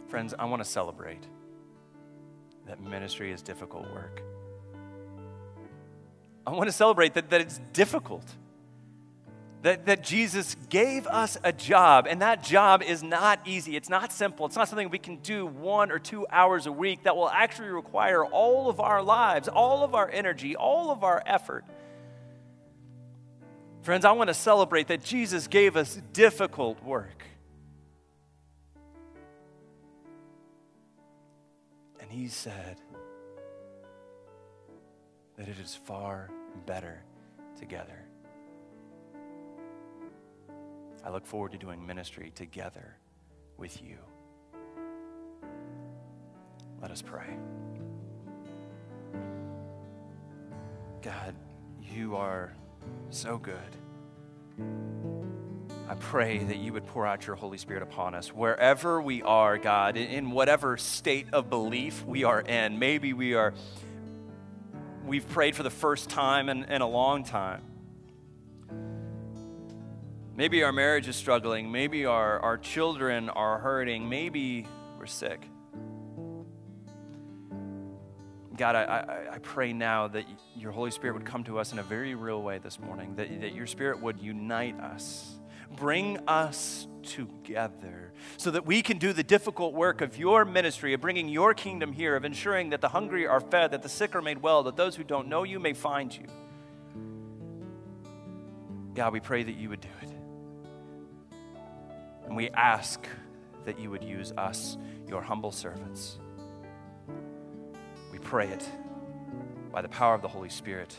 Friends, 0.08 0.32
I 0.38 0.46
want 0.46 0.64
to 0.64 0.66
celebrate 0.66 1.26
that 2.66 2.80
ministry 2.80 3.32
is 3.32 3.42
difficult 3.42 3.84
work. 3.92 4.22
I 6.46 6.52
want 6.52 6.68
to 6.68 6.72
celebrate 6.72 7.12
that, 7.12 7.28
that 7.28 7.42
it's 7.42 7.60
difficult 7.74 8.24
that, 9.60 9.84
that 9.84 10.02
Jesus 10.02 10.56
gave 10.70 11.06
us 11.06 11.36
a 11.44 11.52
job, 11.52 12.06
and 12.08 12.22
that 12.22 12.42
job 12.42 12.82
is 12.82 13.02
not 13.02 13.40
easy. 13.44 13.76
It's 13.76 13.90
not 13.90 14.12
simple. 14.12 14.46
It's 14.46 14.56
not 14.56 14.68
something 14.68 14.88
we 14.88 14.98
can 14.98 15.16
do 15.16 15.44
one 15.44 15.92
or 15.92 15.98
two 15.98 16.26
hours 16.30 16.64
a 16.64 16.72
week 16.72 17.02
that 17.02 17.14
will 17.14 17.28
actually 17.28 17.68
require 17.68 18.24
all 18.24 18.70
of 18.70 18.80
our 18.80 19.02
lives, 19.02 19.48
all 19.48 19.84
of 19.84 19.94
our 19.94 20.10
energy, 20.10 20.56
all 20.56 20.90
of 20.90 21.04
our 21.04 21.22
effort. 21.26 21.66
Friends, 23.86 24.04
I 24.04 24.10
want 24.10 24.26
to 24.26 24.34
celebrate 24.34 24.88
that 24.88 25.04
Jesus 25.04 25.46
gave 25.46 25.76
us 25.76 26.00
difficult 26.12 26.82
work. 26.82 27.22
And 32.00 32.10
he 32.10 32.26
said 32.26 32.80
that 35.38 35.46
it 35.46 35.56
is 35.62 35.78
far 35.84 36.32
better 36.66 37.00
together. 37.60 38.02
I 41.04 41.10
look 41.10 41.24
forward 41.24 41.52
to 41.52 41.58
doing 41.58 41.86
ministry 41.86 42.32
together 42.34 42.96
with 43.56 43.80
you. 43.80 43.98
Let 46.82 46.90
us 46.90 47.02
pray. 47.02 47.38
God, 51.02 51.36
you 51.80 52.16
are 52.16 52.52
so 53.10 53.38
good. 53.38 53.56
I 55.88 55.94
pray 55.94 56.38
that 56.38 56.56
you 56.56 56.72
would 56.72 56.86
pour 56.86 57.06
out 57.06 57.26
your 57.26 57.36
Holy 57.36 57.58
Spirit 57.58 57.82
upon 57.82 58.14
us 58.14 58.32
wherever 58.32 59.00
we 59.00 59.22
are, 59.22 59.56
God, 59.56 59.96
in 59.96 60.32
whatever 60.32 60.76
state 60.76 61.28
of 61.32 61.48
belief 61.48 62.04
we 62.04 62.24
are 62.24 62.40
in. 62.40 62.78
Maybe 62.78 63.12
we 63.12 63.34
are, 63.34 63.54
we've 65.04 65.28
prayed 65.28 65.54
for 65.54 65.62
the 65.62 65.70
first 65.70 66.10
time 66.10 66.48
in, 66.48 66.64
in 66.64 66.82
a 66.82 66.88
long 66.88 67.22
time. 67.22 67.62
Maybe 70.34 70.64
our 70.64 70.72
marriage 70.72 71.08
is 71.08 71.16
struggling. 71.16 71.70
Maybe 71.70 72.04
our, 72.04 72.40
our 72.40 72.58
children 72.58 73.30
are 73.30 73.58
hurting. 73.58 74.08
Maybe 74.08 74.66
we're 74.98 75.06
sick. 75.06 75.40
God, 78.56 78.76
I, 78.76 78.82
I, 78.82 79.34
I, 79.34 79.38
pray 79.38 79.72
now 79.72 80.08
that 80.08 80.24
your 80.56 80.72
Holy 80.72 80.90
Spirit 80.90 81.14
would 81.14 81.24
come 81.24 81.44
to 81.44 81.58
us 81.58 81.72
in 81.72 81.78
a 81.78 81.82
very 81.82 82.14
real 82.14 82.42
way 82.42 82.58
this 82.58 82.78
morning, 82.80 83.16
that, 83.16 83.40
that 83.40 83.54
your 83.54 83.66
Spirit 83.66 84.00
would 84.00 84.20
unite 84.20 84.78
us, 84.80 85.38
bring 85.76 86.18
us 86.26 86.86
together, 87.02 88.12
so 88.36 88.50
that 88.50 88.64
we 88.64 88.82
can 88.82 88.98
do 88.98 89.12
the 89.12 89.22
difficult 89.22 89.74
work 89.74 90.00
of 90.00 90.16
your 90.18 90.44
ministry, 90.44 90.94
of 90.94 91.00
bringing 91.00 91.28
your 91.28 91.54
kingdom 91.54 91.92
here, 91.92 92.16
of 92.16 92.24
ensuring 92.24 92.70
that 92.70 92.80
the 92.80 92.88
hungry 92.88 93.26
are 93.26 93.40
fed, 93.40 93.72
that 93.72 93.82
the 93.82 93.88
sick 93.88 94.14
are 94.14 94.22
made 94.22 94.40
well, 94.42 94.62
that 94.62 94.76
those 94.76 94.96
who 94.96 95.04
don't 95.04 95.28
know 95.28 95.42
you 95.42 95.58
may 95.58 95.72
find 95.72 96.14
you. 96.14 96.26
God, 98.94 99.12
we 99.12 99.20
pray 99.20 99.42
that 99.42 99.56
you 99.56 99.68
would 99.68 99.80
do 99.80 99.88
it. 100.02 100.10
And 102.26 102.34
we 102.34 102.48
ask 102.50 103.06
that 103.66 103.78
you 103.78 103.90
would 103.90 104.02
use 104.02 104.32
us, 104.32 104.78
your 105.06 105.20
humble 105.20 105.52
servants. 105.52 106.18
Pray 108.26 108.48
it 108.48 108.68
by 109.70 109.80
the 109.80 109.88
power 109.88 110.12
of 110.12 110.20
the 110.20 110.26
Holy 110.26 110.48
Spirit 110.48 110.96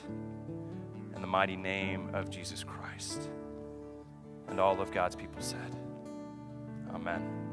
in 1.14 1.20
the 1.20 1.28
mighty 1.28 1.58
name 1.58 2.10
of 2.14 2.30
Jesus 2.30 2.64
Christ. 2.64 3.30
And 4.48 4.62
all 4.62 4.80
of 4.80 4.94
God's 4.94 5.18
people 5.18 5.42
said, 5.42 5.76
Amen. 6.96 7.47